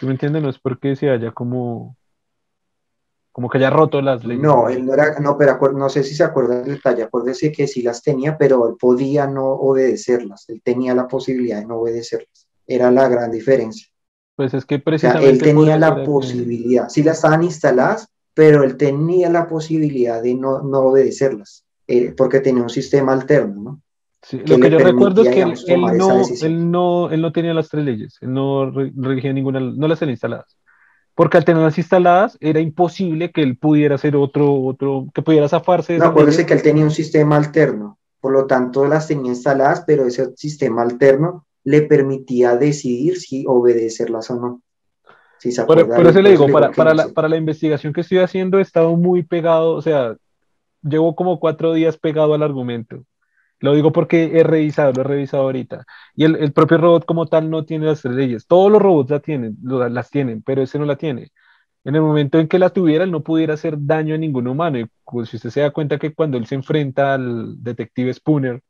[0.00, 0.42] ¿Sí me entienden?
[0.42, 1.98] No es porque se haya como,
[3.30, 4.42] como que haya roto las leyes.
[4.42, 7.66] No, él no era, no, pero no sé si se acuerda del detalle, acuérdese que
[7.66, 12.43] sí las tenía, pero él podía no obedecerlas, él tenía la posibilidad de no obedecerlas
[12.66, 13.88] era la gran diferencia.
[14.36, 15.26] Pues es que precisamente.
[15.26, 16.90] O sea, él tenía la posibilidad, que...
[16.90, 22.40] sí las estaban instaladas, pero él tenía la posibilidad de no, no obedecerlas, eh, porque
[22.40, 23.80] tenía un sistema alterno, ¿no?
[24.22, 27.52] Sí, lo que yo recuerdo es que él, él, no, él, no, él no tenía
[27.52, 30.56] las tres leyes, él no regía ninguna, no las tenía instaladas.
[31.14, 35.92] Porque al tenerlas instaladas era imposible que él pudiera hacer otro, otro que pudiera zafarse.
[35.92, 39.84] De no, acuérdese que él tenía un sistema alterno, por lo tanto las tenía instaladas,
[39.86, 44.62] pero ese sistema alterno le permitía decidir si obedecerlas o no.
[45.38, 48.18] Si se por, por, eso le digo, para, para, la, para la investigación que estoy
[48.18, 50.16] haciendo he estado muy pegado, o sea,
[50.82, 53.04] llevo como cuatro días pegado al argumento.
[53.60, 55.86] Lo digo porque he revisado, lo he revisado ahorita.
[56.14, 58.46] Y el, el propio robot como tal no tiene las tres leyes.
[58.46, 61.32] Todos los robots la tienen, las tienen, pero ese no la tiene.
[61.84, 64.78] En el momento en que la tuviera, él no pudiera hacer daño a ningún humano.
[64.78, 68.62] Y pues, si usted se da cuenta que cuando él se enfrenta al detective Spooner,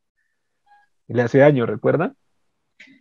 [1.08, 2.14] le hace daño, ¿recuerda?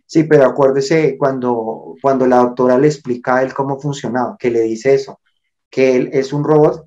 [0.06, 4.60] Sí, pero acuérdese cuando, cuando la doctora le explica a él cómo funcionaba, que le
[4.62, 5.20] dice eso,
[5.70, 6.86] que él es un robot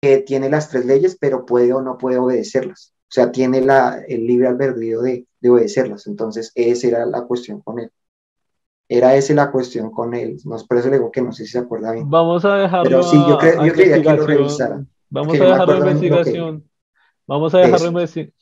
[0.00, 2.94] que tiene las tres leyes, pero puede o no puede obedecerlas.
[3.02, 6.06] O sea, tiene la, el libre albedrío de, de obedecerlas.
[6.06, 7.90] Entonces, esa era la cuestión con él.
[8.88, 10.38] Era esa la cuestión con él.
[10.44, 12.08] No, por eso le digo que no sé si se acuerda bien.
[12.08, 12.84] Vamos a dejarlo.
[12.84, 14.84] Pero sí, yo, cre yo creía que lo revisara.
[15.08, 16.70] Vamos a dejarlo en investigación.
[17.26, 18.34] Vamos a dejarlo en investigación.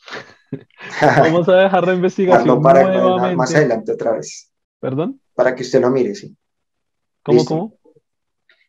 [1.01, 3.37] Vamos a dejar la investigación para, nuevamente.
[3.37, 4.53] Más adelante otra vez.
[4.81, 5.21] ¿Perdón?
[5.35, 6.37] Para que usted lo mire, sí.
[7.23, 7.55] ¿Cómo, ¿Listo?
[7.55, 7.79] cómo?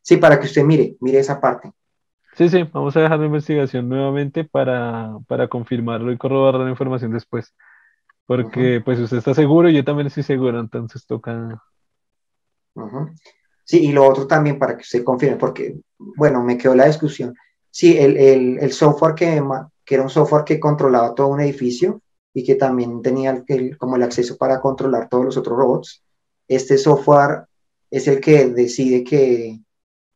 [0.01, 1.71] Sí, para que usted mire, mire esa parte.
[2.35, 7.11] Sí, sí, vamos a dejar la investigación nuevamente para, para confirmarlo y corroborar la información
[7.11, 7.53] después.
[8.25, 8.83] Porque uh -huh.
[8.83, 11.61] pues usted está seguro y yo también estoy seguro, entonces toca...
[12.75, 13.15] Uh -huh.
[13.63, 17.35] Sí, y lo otro también para que usted confirme, porque, bueno, me quedó la discusión.
[17.69, 19.41] Sí, el, el, el software que,
[19.89, 23.95] que era un software que controlaba todo un edificio y que también tenía el, como
[23.95, 26.03] el acceso para controlar todos los otros robots.
[26.47, 27.45] Este software
[27.89, 29.59] es el que decide que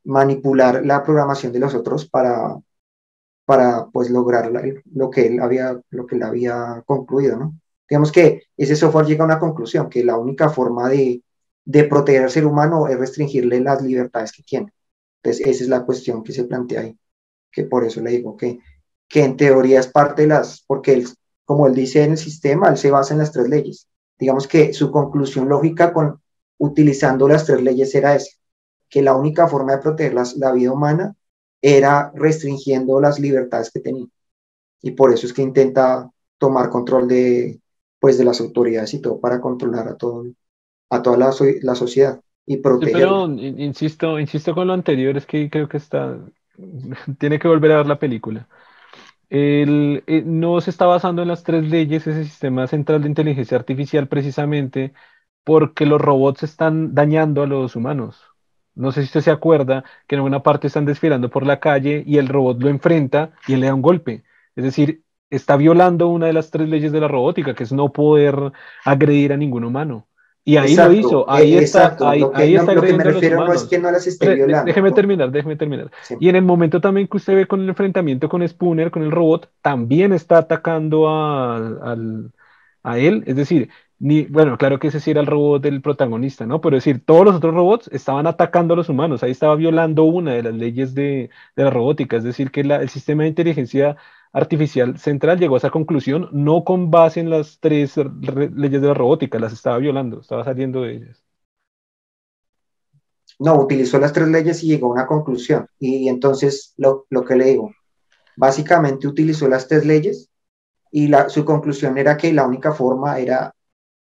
[0.03, 2.55] manipular la programación de los otros para,
[3.45, 4.51] para pues lograr
[4.93, 7.59] lo que él había lo que él había concluido, ¿no?
[7.89, 11.23] Digamos que ese software llega a una conclusión que la única forma de,
[11.65, 14.71] de proteger al ser humano es restringirle las libertades que tiene.
[15.23, 16.99] Entonces, esa es la cuestión que se plantea ahí,
[17.51, 18.59] que por eso le digo que
[19.13, 21.07] que en teoría es parte de las, porque él,
[21.45, 23.87] como él dice en el sistema, él se basa en las tres leyes.
[24.17, 26.19] Digamos que su conclusión lógica con
[26.57, 28.31] utilizando las tres leyes era esa,
[28.89, 31.15] que la única forma de proteger las, la vida humana
[31.61, 34.07] era restringiendo las libertades que tenía.
[34.81, 36.09] Y por eso es que intenta
[36.39, 37.61] tomar control de,
[37.99, 40.25] pues, de las autoridades y todo para controlar a, todo,
[40.89, 42.93] a toda la, la sociedad y proteger.
[42.93, 46.17] pero insisto, insisto con lo anterior, es que creo que está,
[47.19, 48.49] tiene que volver a ver la película.
[49.33, 53.57] El, eh, no se está basando en las tres leyes, ese sistema central de inteligencia
[53.57, 54.93] artificial, precisamente
[55.43, 58.21] porque los robots están dañando a los humanos.
[58.75, 62.03] No sé si usted se acuerda que en una parte están desfilando por la calle
[62.05, 64.23] y el robot lo enfrenta y él le da un golpe.
[64.55, 67.91] Es decir, está violando una de las tres leyes de la robótica, que es no
[67.91, 68.51] poder
[68.85, 70.07] agredir a ningún humano.
[70.45, 73.63] Y ahí lo hizo, ahí está, ahí, que, está lo que me refiero no es
[73.63, 74.65] que no las esté violando.
[74.65, 75.89] Déjeme terminar, déjeme terminar.
[76.19, 79.11] Y en el momento también que usted ve con el enfrentamiento con Spooner, con el
[79.11, 81.95] robot, también está atacando a,
[82.83, 83.23] a él.
[83.25, 83.69] Es decir,
[83.99, 86.59] ni, bueno, claro que ese sí era el robot del protagonista, ¿no?
[86.59, 90.03] Pero es decir, todos los otros robots estaban atacando a los humanos, ahí estaba violando
[90.03, 93.95] una de las leyes de, de la robótica, es decir, que el sistema de inteligencia
[94.33, 98.93] artificial central llegó a esa conclusión no con base en las tres leyes de la
[98.93, 101.23] robótica, las estaba violando, estaba saliendo de ellas.
[103.39, 105.67] No, utilizó las tres leyes y llegó a una conclusión.
[105.79, 107.71] Y, entonces lo, lo, que le digo,
[108.35, 110.29] básicamente utilizó las tres leyes
[110.91, 113.53] y la, su conclusión era que la única forma era,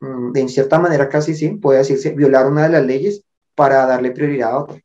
[0.00, 3.86] mm, de en cierta manera casi sí, puede decirse, violar una de las leyes para
[3.86, 4.83] darle prioridad a otra.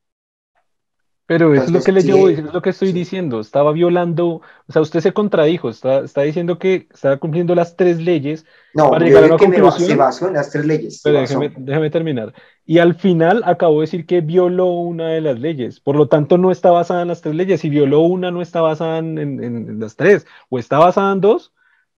[1.30, 3.40] Pero es lo que le llevo, es lo que estoy diciendo.
[3.40, 8.00] Estaba violando, o sea, usted se contradijo, está, está diciendo que estaba cumpliendo las tres
[8.00, 8.48] leyes.
[8.74, 9.90] No, para llegar a una que conclusión.
[9.90, 11.02] se basó en las tres leyes.
[11.04, 12.34] Pero déjeme, déjeme, terminar.
[12.66, 15.80] Y al final acabó de decir que violó una de las leyes.
[15.80, 17.62] Por lo tanto, no está basada en las tres leyes.
[17.62, 20.26] Si violó una, no está basada en, en, las tres.
[20.50, 21.54] O está basada en dos.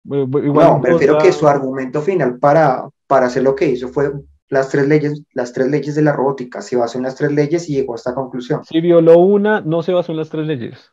[0.07, 4.11] Igual no, prefiero que su argumento final para, para hacer lo que hizo fue
[4.51, 7.69] las tres leyes, las tres leyes de la robótica, se basó en las tres leyes
[7.71, 8.65] y llegó a esta conclusión.
[8.65, 10.91] Si violó una, no se basó en las tres leyes.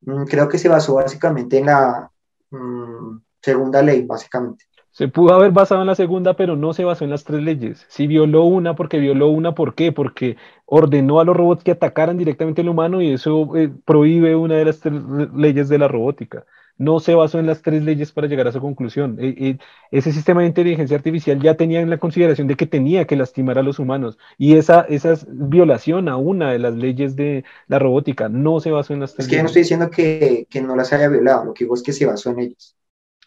[0.00, 2.10] Mm, creo que se basó básicamente en la
[2.50, 4.64] mm, segunda ley, básicamente.
[4.92, 7.86] Se pudo haber basado en la segunda, pero no se basó en las tres leyes.
[7.88, 9.92] Si violó una, porque violó una, ¿por qué?
[9.92, 14.56] Porque ordenó a los robots que atacaran directamente al humano y eso eh, prohíbe una
[14.56, 15.00] de las tres
[15.34, 16.44] leyes de la robótica
[16.80, 19.18] no se basó en las tres leyes para llegar a su conclusión.
[19.20, 19.58] E, e,
[19.90, 23.58] ese sistema de inteligencia artificial ya tenía en la consideración de que tenía que lastimar
[23.58, 28.30] a los humanos y esa, esa violación a una de las leyes de la robótica
[28.30, 30.90] no se basó en las tres Es que yo no estoy diciendo que, no las
[30.94, 32.74] haya violado, lo que digo es que se basó en ellas.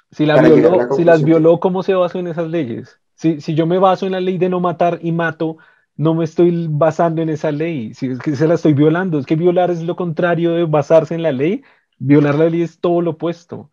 [0.10, 3.00] Si, si las violó, ¿cómo se basó en esas leyes?
[3.14, 5.58] Si, si yo me baso en la ley de no matar y mato,
[5.96, 9.28] no me estoy basando en esa ley, si es que se la estoy violando, es
[9.28, 11.62] que violar es lo contrario de basarse en la ley,
[12.00, 13.70] Violar la ley es todo lo opuesto.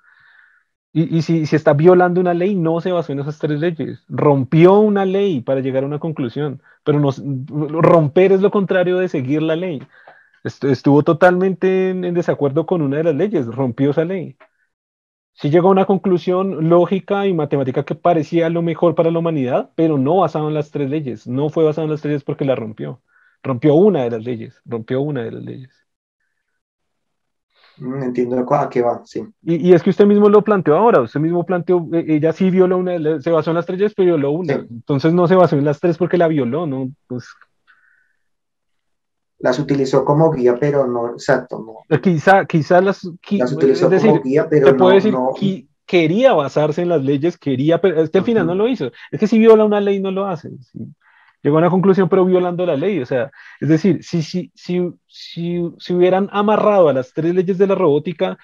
[0.92, 4.04] Y, si, está violando una ley, no se basó en esas tres leyes.
[4.08, 7.00] Rompió una ley para llegar a una conclusión, pero
[7.80, 9.80] romper es lo contrario de seguir la ley.
[10.44, 14.36] Estuvo totalmente en, desacuerdo con una de las leyes, rompió esa ley.
[15.34, 19.72] Sí llegó a una conclusión lógica y matemática que parecía lo mejor para la humanidad,
[19.74, 21.26] pero no basado en las tres leyes.
[21.26, 23.02] No fue basado en las tres leyes porque la rompió.
[23.42, 25.89] Rompió una de las leyes, rompió una de las leyes.
[27.80, 29.26] Mm, entiendo a qué va, sí.
[29.42, 32.76] Y, es que usted mismo lo planteó ahora, usted mismo planteó, e, ella sí violó
[32.76, 34.54] una, se basó en las tres, pero violó una.
[34.54, 36.90] Entonces no se basó en las tres porque la violó, ¿no?
[37.06, 37.26] Pues...
[39.38, 41.96] Las utilizó como guía, pero no, exacto, no.
[41.96, 45.14] Eh, quizá, quizá las, las utilizó como guía, pero no, decir,
[45.86, 48.92] quería basarse en las leyes, quería, pero es que al final no lo hizo.
[49.10, 50.50] Es que si viola una ley no lo hace.
[50.60, 50.80] ¿sí?
[51.42, 53.00] Llegó a una conclusión, pero violando la ley.
[53.00, 53.30] O sea,
[53.60, 57.74] es decir, si, si, si, si, si hubieran amarrado a las tres leyes de la
[57.74, 58.38] robótica,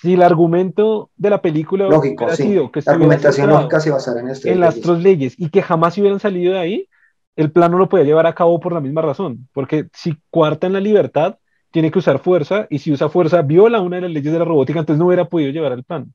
[0.00, 4.28] si el argumento de la película hubiera sido que la argumentación lógica se basara en,
[4.28, 6.88] en las tres leyes y que jamás hubieran salido de ahí,
[7.34, 9.48] el plan no lo puede llevar a cabo por la misma razón.
[9.52, 11.38] Porque si cuarta en la libertad,
[11.70, 14.44] tiene que usar fuerza y si usa fuerza, viola una de las leyes de la
[14.44, 16.12] robótica, entonces no hubiera podido llevar el plan.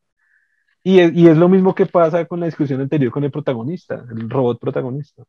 [0.83, 4.03] Y es, y es lo mismo que pasa con la discusión anterior con el protagonista,
[4.09, 5.23] el robot protagonista.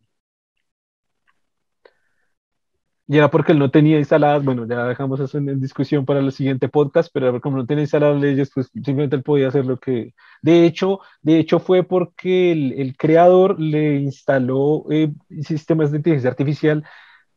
[3.12, 6.32] Y era porque él no tenía instaladas, bueno, ya dejamos eso en, discusión para el
[6.32, 10.14] siguiente podcast, pero como no tenía instaladas leyes, pues simplemente él podía hacer lo que...
[10.40, 16.84] De hecho, de hecho fue porque el, creador le instaló eh, sistemas de inteligencia artificial,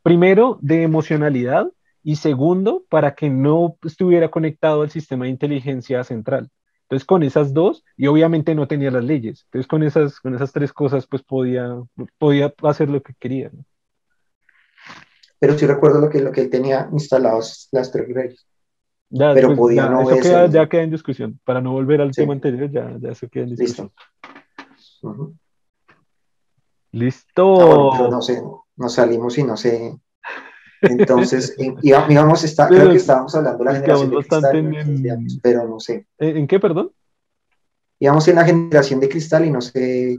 [0.02, 1.66] primero de emocionalidad
[2.02, 6.48] y segundo para que no estuviera conectado al sistema de inteligencia central.
[6.84, 9.42] Entonces, con esas dos, y obviamente no tenía las leyes.
[9.48, 11.68] Entonces, con esas, con esas tres cosas, pues podía,
[12.16, 13.50] podía hacer lo que quería.
[13.52, 13.62] ¿no?
[15.38, 18.46] Pero sí recuerdo lo que, lo que él tenía instalados las tres leyes.
[19.08, 21.40] Ya, pero pues, podía no eso queda, ya queda en discusión.
[21.44, 23.92] Para no volver al tema anterior, ya, ya se queda en discusión.
[24.76, 25.34] Listo.
[26.92, 27.92] Listo.
[27.92, 28.42] Ah, no sé,
[28.76, 29.96] nos salimos y no sé.
[30.80, 36.06] Entonces, digamos, está, creo que estábamos hablando de la generación de cristal, pero no sé.
[36.18, 36.90] ¿En qué, perdón?
[37.98, 40.18] Digamos en la generación de cristal y no sé.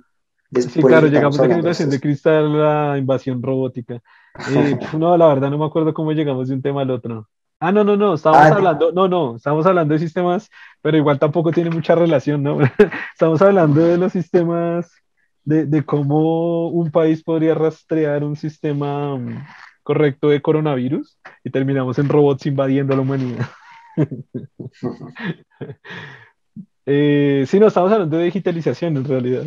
[0.50, 4.02] Después sí, claro, llegamos a la generación de, cristal, la invasión robótica.
[4.50, 7.28] Eh, no, la verdad no me acuerdo cómo llegamos de un tema al otro.
[7.60, 10.48] Ah, no, no, no, estamos ah, hablando, no, no, estamos hablando de sistemas,
[10.82, 12.60] pero igual tampoco tiene mucha relación, ¿no?
[13.14, 14.92] estamos hablando de los sistemas,
[15.44, 19.44] de, de, cómo un país podría rastrear un sistema mm,
[19.82, 23.48] correcto de coronavirus y terminamos en robots invadiendo a la humanidad.
[26.86, 29.44] eh, sí, no, estamos hablando de digitalización en realidad.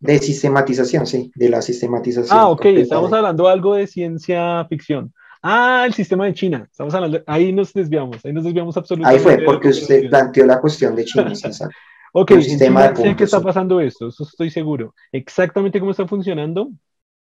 [0.00, 2.38] De sistematización, sí, de la sistematización.
[2.38, 5.12] Ah, ok, estamos hablando algo de ciencia ficción.
[5.42, 6.68] Ah, el sistema de China.
[6.70, 9.28] Estamos hablando, ahí nos desviamos, ahí nos desviamos absolutamente.
[9.28, 11.32] Ahí fue, porque usted planteó la cuestión de China.
[12.12, 14.94] ok, el sistema sé que está pasando esto, eso estoy seguro.
[15.12, 16.70] Exactamente cómo está funcionando,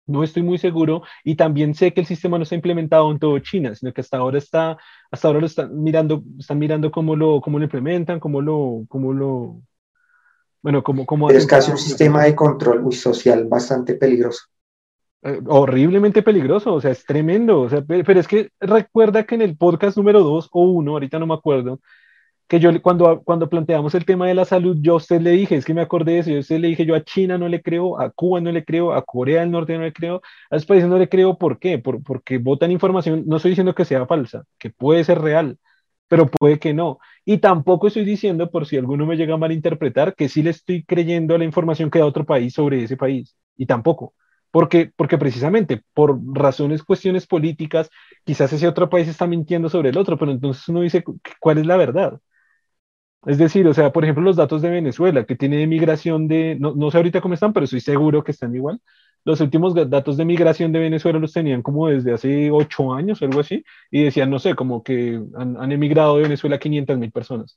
[0.06, 3.40] no estoy muy seguro y también sé que el sistema no está implementado en todo
[3.40, 4.78] China, sino que hasta ahora está,
[5.12, 9.14] hasta ahora lo están mirando, están mirando cómo lo, cómo lo implementan, cómo lo, cómo
[9.14, 9.62] lo,
[10.64, 14.46] bueno, cómo, cómo es casi un sistema de control muy social bastante peligroso.
[15.22, 19.42] Eh, horriblemente peligroso, o sea, es tremendo, o sea, pero, es que recuerda que en
[19.42, 21.82] el podcast número 2 o 1, ahorita no me acuerdo,
[22.48, 25.56] que yo cuando, cuando planteamos el tema de la salud, yo a usted le dije,
[25.56, 27.50] es que me acordé de eso, yo a usted le dije, yo a China no
[27.50, 30.56] le creo, a Cuba no le creo, a Corea del Norte no le creo, a
[30.56, 31.78] esos países no le creo, ¿por qué?
[31.80, 35.58] Por, porque votan información, no estoy diciendo que sea falsa, que puede ser real,
[36.08, 37.00] pero puede que no.
[37.26, 40.84] Y tampoco estoy diciendo, por si alguno me llega a malinterpretar, que sí le estoy
[40.84, 44.14] creyendo a la información que da otro país sobre ese país, y tampoco.
[44.52, 47.90] Porque, porque precisamente por razones, cuestiones políticas,
[48.24, 51.04] quizás ese otro país está mintiendo sobre el otro, pero entonces uno dice,
[51.40, 52.20] ¿cuál es la verdad?
[53.26, 56.76] Es decir, o sea, por ejemplo, los datos de Venezuela, que tiene migración de, no,
[56.76, 58.82] no sé ahorita cómo están, pero estoy seguro que están igual.
[59.26, 63.26] Los últimos datos de migración de Venezuela los tenían como desde hace ocho años o
[63.26, 67.56] algo así, y decían, no sé, como que han, emigrado de Venezuela 500 mil personas.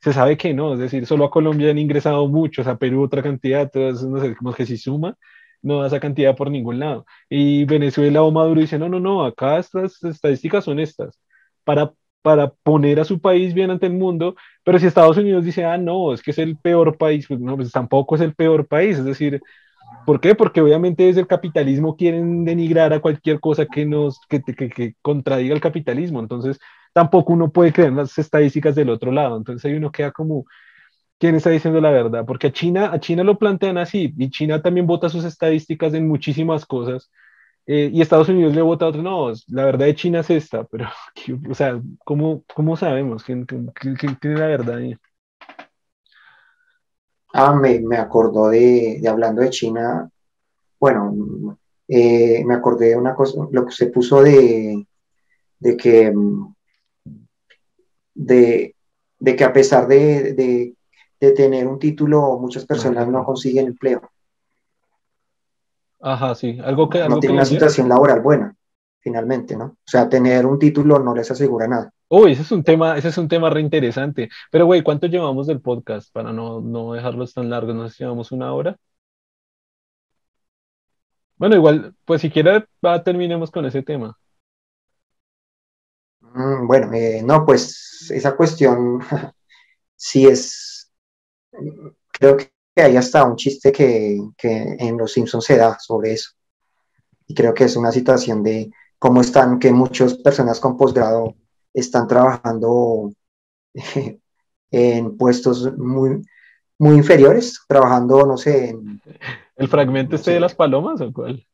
[0.00, 3.22] Se sabe que no, es decir, solo a Colombia han ingresado muchos, a Perú otra
[3.22, 5.16] cantidad, no sé, como que si suma,
[5.62, 7.04] no da esa cantidad por ningún lado.
[7.28, 11.18] Y Venezuela o Maduro dice, no, no, no, acá estas estadísticas son estas.
[11.64, 11.92] Para
[12.22, 15.78] para poner a su país bien ante el mundo, pero si Estados Unidos dice, ah,
[15.78, 18.98] no, es que es el peor país, pues no, pues tampoco es el peor país,
[18.98, 19.40] es decir,
[20.06, 20.34] ¿por qué?
[20.34, 24.94] Porque obviamente desde el capitalismo quieren denigrar a cualquier cosa que nos, que, que, que
[25.02, 26.58] contradiga el capitalismo, entonces
[26.92, 30.44] tampoco uno puede creer las estadísticas del otro lado, entonces ahí uno queda como,
[31.18, 32.24] ¿quién está diciendo la verdad?
[32.26, 36.08] Porque a China, a China lo plantean así, y China también vota sus estadísticas en
[36.08, 37.10] muchísimas cosas,
[37.66, 40.64] eh, y Estados Unidos le vota a otro, no, la verdad de China es esta,
[40.64, 40.88] pero,
[41.50, 44.96] o sea, ¿cómo, cómo sabemos quién, tiene la verdad ahí?
[47.32, 50.10] Ah, me, me acordó de, de, hablando de China,
[50.80, 54.86] bueno, eh, me acordé de una cosa, lo que se puso de,
[55.58, 56.12] de que,
[58.14, 58.74] de,
[59.18, 60.74] de que a pesar de, de,
[61.20, 64.00] de tener un título, muchas personas no consiguen empleo.
[66.00, 67.08] Ajá, sí, algo que...
[67.08, 68.54] no tiene una situación laboral buena,
[69.08, 69.64] finalmente, ¿no?
[69.64, 71.90] O sea, tener un título no les asegura nada.
[72.08, 74.28] Uy, ese es un tema, ese es un tema re interesante.
[74.50, 77.74] Pero, güey, ¿cuánto llevamos del podcast para no, no dejarlos tan largos?
[77.74, 78.76] ¿No sé si llevamos una hora?
[81.36, 84.18] Bueno, igual, pues si quiere, va, terminemos con ese tema.
[86.20, 89.00] Mm, bueno, eh, no, pues esa cuestión
[89.96, 90.92] sí es,
[92.12, 96.32] creo que hay hasta un chiste que, que, en Los Simpsons se da sobre eso.
[97.26, 101.34] Y creo que es una situación de cómo están, que muchas personas con posgrado
[101.72, 103.12] están trabajando
[104.70, 106.22] en puestos muy,
[106.78, 108.70] muy inferiores, trabajando, no sé.
[108.70, 109.00] En,
[109.56, 111.46] ¿El fragmento este de las palomas o cuál?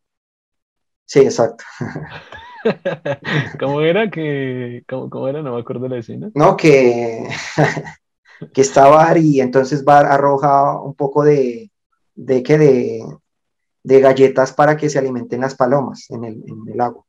[1.04, 1.64] Sí, exacto.
[3.60, 5.42] ¿Cómo era que, cómo, cómo, era?
[5.42, 6.30] No me acuerdo la escena.
[6.34, 7.28] No, que
[8.52, 11.70] que está Bar y entonces Bar arroja un poco de,
[12.14, 17.04] de, que de, galletas para que se alimenten las palomas en el, en el agua.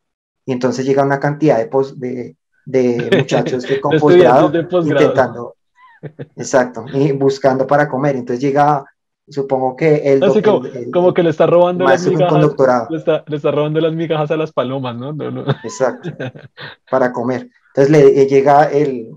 [0.46, 2.36] Y entonces llega una cantidad de, de,
[2.66, 5.56] de muchachos que con posgrado intentando,
[6.36, 8.16] exacto, y buscando para comer.
[8.16, 8.86] Entonces llega,
[9.28, 12.42] supongo que el, Así como, que le está robando las migajas,
[12.90, 15.14] le está, le está, robando las migajas a las palomas, ¿no?
[15.14, 15.46] no, no.
[15.64, 16.10] Exacto,
[16.92, 17.50] para comer.
[17.76, 19.10] Entonces le llega el,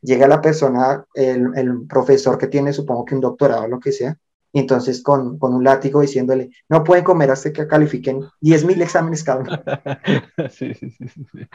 [0.00, 3.92] llega la persona, el, el, profesor que tiene, supongo que un doctorado o lo que
[3.92, 4.16] sea,
[4.52, 9.24] y entonces con, con, un látigo diciéndole, no pueden comer hasta que califiquen 10.000 exámenes
[9.24, 9.50] cada uno.
[10.50, 11.48] Sí, sí, sí, sí,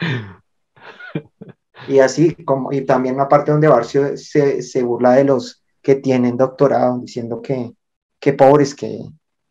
[1.88, 5.96] Y así, como, y también una parte donde Barcio se, se, burla de los que
[5.96, 7.72] tienen doctorado, diciendo que,
[8.18, 9.00] que pobres, que,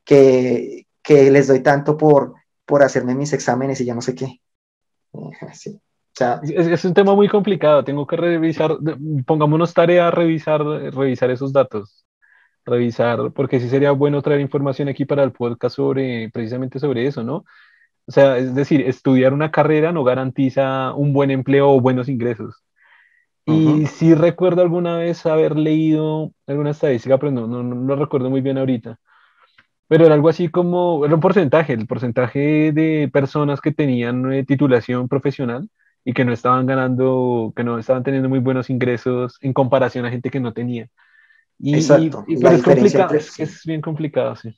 [0.03, 2.33] que, que les doy tanto por,
[2.65, 4.41] por hacerme mis exámenes y ya no sé qué.
[5.53, 5.79] Sí.
[6.43, 8.77] es, un tema muy complicado, tengo que revisar,
[9.25, 12.04] pongámonos tarea a revisar, revisar esos datos,
[12.65, 17.23] revisar, porque sí sería bueno traer información aquí para el podcast sobre, precisamente sobre eso,
[17.23, 17.45] ¿no?
[18.07, 22.63] O sea, es decir, estudiar una carrera no garantiza un buen empleo o buenos ingresos.
[23.47, 28.29] Y sí recuerdo alguna vez haber leído alguna estadística, pero no, no, no lo recuerdo
[28.31, 28.99] muy bien ahorita.
[29.87, 34.43] Pero era algo así como, era un porcentaje, el porcentaje de personas que tenían eh,
[34.43, 35.69] titulación profesional
[36.03, 40.11] y que no estaban ganando, que no estaban teniendo muy buenos ingresos en comparación a
[40.11, 40.89] gente que no tenía.
[41.59, 42.25] Y, Exacto.
[42.27, 44.55] Y, pues es, complicado, es bien complicado, sí.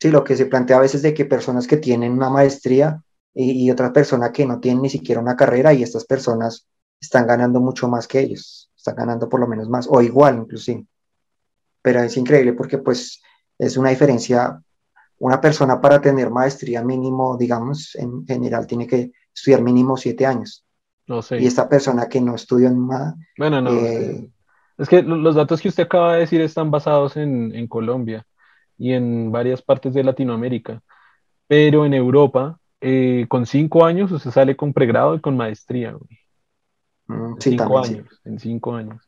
[0.00, 3.02] Sí, lo que se plantea a veces de que personas que tienen una maestría
[3.34, 6.68] y, y otras personas que no tienen ni siquiera una carrera y estas personas
[7.00, 10.86] están ganando mucho más que ellos, están ganando por lo menos más, o igual inclusive.
[11.82, 13.20] Pero es increíble porque pues
[13.58, 14.62] es una diferencia.
[15.20, 20.64] Una persona para tener maestría mínimo, digamos, en general tiene que estudiar mínimo siete años.
[21.08, 21.40] No sé.
[21.40, 23.16] Y esta persona que no estudió nada.
[23.36, 23.72] Bueno, no.
[23.72, 24.30] Eh,
[24.78, 28.24] es que los datos que usted acaba de decir están basados en, en Colombia
[28.78, 30.80] y en varias partes de Latinoamérica.
[31.48, 35.96] Pero en Europa, eh, con cinco años, usted sale con pregrado y con maestría.
[37.08, 39.02] Mm, sí, cinco años, en cinco años.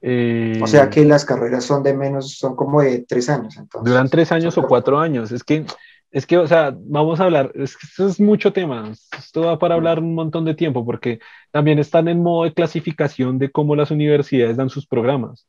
[0.00, 3.56] o sea que las carreras son de menos, son como de tres años.
[3.56, 5.32] Entonces, duran tres años o cuatro años.
[5.32, 5.66] Es que,
[6.14, 8.92] es que, o sea, vamos a hablar, es que esto es mucho tema.
[9.18, 11.18] Esto va para hablar un montón de tiempo porque
[11.50, 15.48] también están en modo de clasificación de cómo las universidades dan sus programas.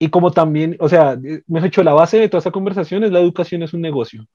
[0.00, 1.16] Y como también, o sea,
[1.46, 4.26] me he dicho, la base de toda esta conversación es la educación es un negocio.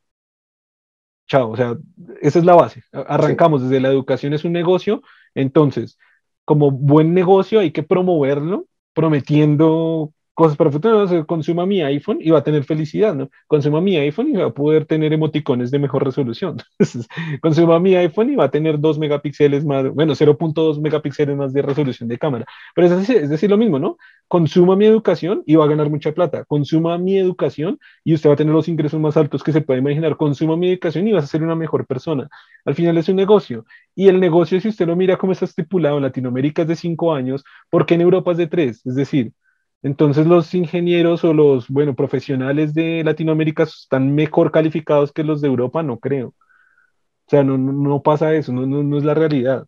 [1.28, 1.76] Chao, o sea,
[2.22, 2.84] esa es la base.
[2.94, 5.02] Arrancamos desde la educación es un negocio,
[5.36, 5.98] entonces,
[6.46, 12.40] como buen negocio hay que promoverlo prometiendo cosas para futuro, consuma mi iPhone y va
[12.40, 13.30] a tener felicidad, ¿no?
[13.46, 16.56] Consuma mi iPhone y va a poder tener emoticones de mejor resolución.
[17.42, 21.62] consuma mi iPhone y va a tener 2 megapíxeles más, bueno, 0.2 megapíxeles más de
[21.62, 22.46] resolución de cámara.
[22.74, 23.98] Pero es decir, es decir, lo mismo, ¿no?
[24.30, 26.46] Consuma mi educación y va a ganar mucha plata.
[26.46, 29.80] Consuma mi educación y usted va a tener los ingresos más altos que se puede
[29.82, 30.16] imaginar.
[30.16, 32.30] Consuma mi educación y vas a ser una mejor persona.
[32.64, 33.66] Al final es un negocio.
[33.94, 37.14] Y el negocio, si usted lo mira como está estipulado, en Latinoamérica es de 5
[37.14, 38.86] años, porque en Europa es de 3.
[38.86, 39.34] Es decir,
[39.82, 45.48] entonces los ingenieros o los, bueno, profesionales de Latinoamérica están mejor calificados que los de
[45.48, 46.30] Europa, no creo.
[46.30, 49.66] O sea, no, no, pasa eso, no, no, es la realidad.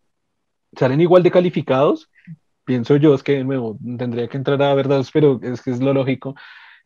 [0.78, 2.10] Salen igual de calificados,
[2.66, 5.82] pienso yo, es que de nuevo tendría que entrar a verdad, pero es que es
[5.82, 6.36] lo lógico,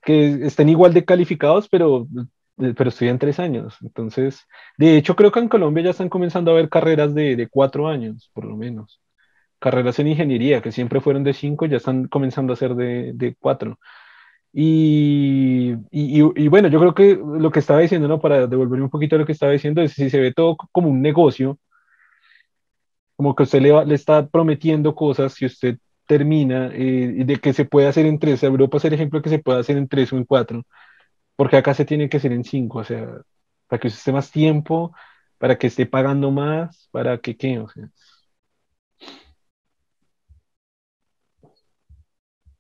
[0.04, 2.08] que estén igual de calificados, pero,
[2.58, 3.78] pero estudian tres años.
[3.82, 4.46] Entonces,
[4.78, 7.88] de hecho, creo que en Colombia ya están comenzando a haber carreras de, de cuatro
[7.88, 9.02] años, por lo menos
[9.60, 13.36] carreras en ingeniería, que siempre fueron de cinco, ya están comenzando a ser de, de
[13.40, 13.80] cuatro.
[14.54, 18.22] Y, y, y, bueno, yo creo que lo que estaba diciendo, ¿no?
[18.22, 20.90] Para devolver un poquito a lo que estaba diciendo, es si se ve todo como
[20.90, 21.60] un negocio,
[23.16, 25.78] como que usted le, le está prometiendo cosas, si usted
[26.08, 29.40] termina, eh, de que se puede hacer en tres, Europa es el ejemplo que se
[29.40, 30.64] puede hacer en tres o en cuatro,
[31.36, 33.08] porque acá se tiene que hacer en cinco, o sea,
[33.68, 34.94] para que usted esté más tiempo,
[35.40, 37.90] para que esté pagando más, para que qué, o sea.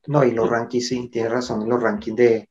[0.08, 2.50] No, y los rankings, sí, tienes razón, los rankings de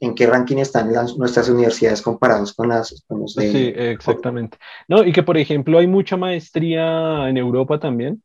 [0.00, 3.50] en qué ranking están las, nuestras universidades comparados con las los de...
[3.50, 4.58] Sí, exactamente.
[4.88, 8.22] No, y que por ejemplo hay mucha maestría en Europa también,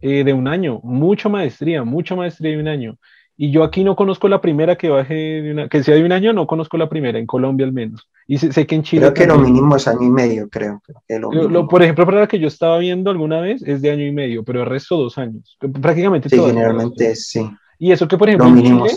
[0.00, 2.98] eh, de un año, mucha maestría, mucha maestría de un año.
[3.38, 6.12] Y yo aquí no conozco la primera que baje de una, que sea de un
[6.12, 8.08] año, no conozco la primera, en Colombia al menos.
[8.26, 9.02] Y sé, que en Chile.
[9.02, 10.80] Creo que lo mínimo es año y medio, creo.
[11.18, 14.12] lo por ejemplo, para la que yo estaba viendo alguna vez es de año y
[14.12, 15.58] medio, pero el resto dos años.
[15.82, 17.46] Prácticamente Sí, generalmente sí.
[17.78, 18.90] Y eso que, por ejemplo, en Chile,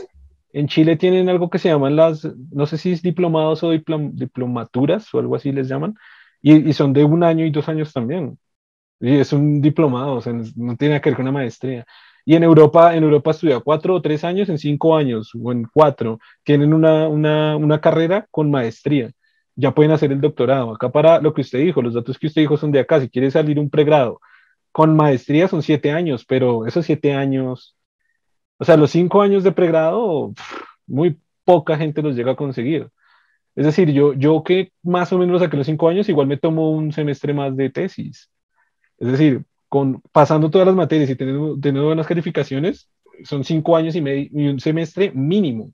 [0.53, 5.13] en Chile, tienen algo que se llaman las, no sé si es diplomados o diplomaturas
[5.13, 5.95] o algo así les llaman,
[6.41, 8.37] y, son de un año y dos años también.
[8.99, 11.85] Y es un diplomado, o sea, no tiene que ver con una maestría.
[12.25, 15.65] Y en Europa, en Europa estudia cuatro o tres años, en cinco años o en
[15.73, 19.11] cuatro, tienen una, una, una carrera con maestría.
[19.55, 20.73] Ya pueden hacer el doctorado.
[20.73, 22.99] Acá para lo que usted dijo, los datos que usted dijo son de acá.
[23.01, 24.19] Si quiere salir un pregrado
[24.71, 27.75] con maestría son siete años, pero esos siete años
[28.59, 30.33] o sea, los cinco años de pregrado,
[30.85, 32.89] muy poca gente los llega a conseguir.
[33.55, 36.71] Es decir, yo, yo que más o menos saqué los cinco años, igual me tomo
[36.71, 38.29] un semestre más de tesis.
[38.97, 42.89] Es decir, con, pasando todas las materias y teniendo, teniendo buenas calificaciones,
[43.23, 45.71] son cinco años y, medio, y un semestre mínimo.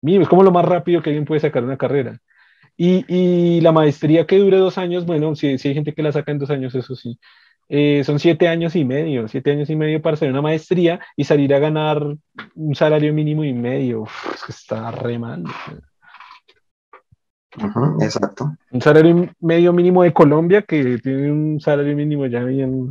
[0.00, 2.20] Mínimo, es como lo más rápido que alguien puede sacar una carrera.
[2.76, 6.12] Y, y la maestría que dure dos años, bueno, si, si hay gente que la
[6.12, 7.18] saca en dos años, eso sí.
[7.68, 11.24] Eh, son siete años y medio, siete años y medio para hacer una maestría y
[11.24, 12.16] salir a ganar
[12.54, 14.06] un salario mínimo y medio.
[14.48, 15.44] está re mal.
[18.00, 18.56] exacto.
[18.70, 22.90] Un salario medio mínimo de Colombia que tiene un salario mínimo ya bien,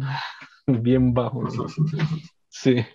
[0.68, 1.44] bien bajo.
[2.50, 2.86] Sí.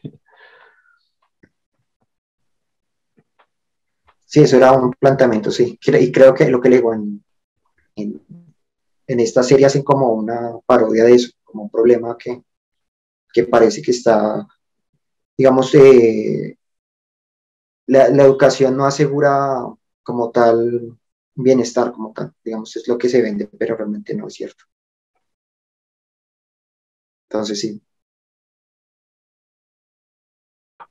[4.33, 5.79] Sí, eso era un planteamiento, sí.
[5.85, 7.23] Y creo que lo que le digo en,
[7.97, 12.43] en, esta serie hacen como una parodia de eso, como un problema que,
[13.33, 14.47] que parece que está,
[15.37, 16.57] digamos, eh,
[17.87, 19.67] la, la, educación no asegura
[20.03, 20.99] como tal
[21.35, 24.65] bienestar, como tal, digamos, es lo que se vende, pero realmente no es cierto.
[27.29, 27.83] Entonces, sí.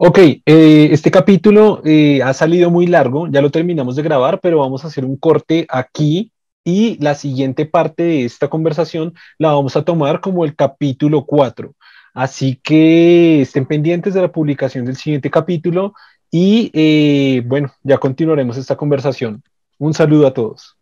[0.04, 4.58] Ok, eh, este capítulo eh, ha salido muy largo, ya lo terminamos de grabar, pero
[4.58, 6.32] vamos a hacer un corte aquí
[6.64, 11.74] y la siguiente parte de esta conversación la vamos a tomar como el capítulo 4.
[12.14, 15.94] Así que estén pendientes de la publicación del siguiente capítulo
[16.30, 19.44] y eh, bueno, ya continuaremos esta conversación.
[19.78, 20.78] Un saludo a todos.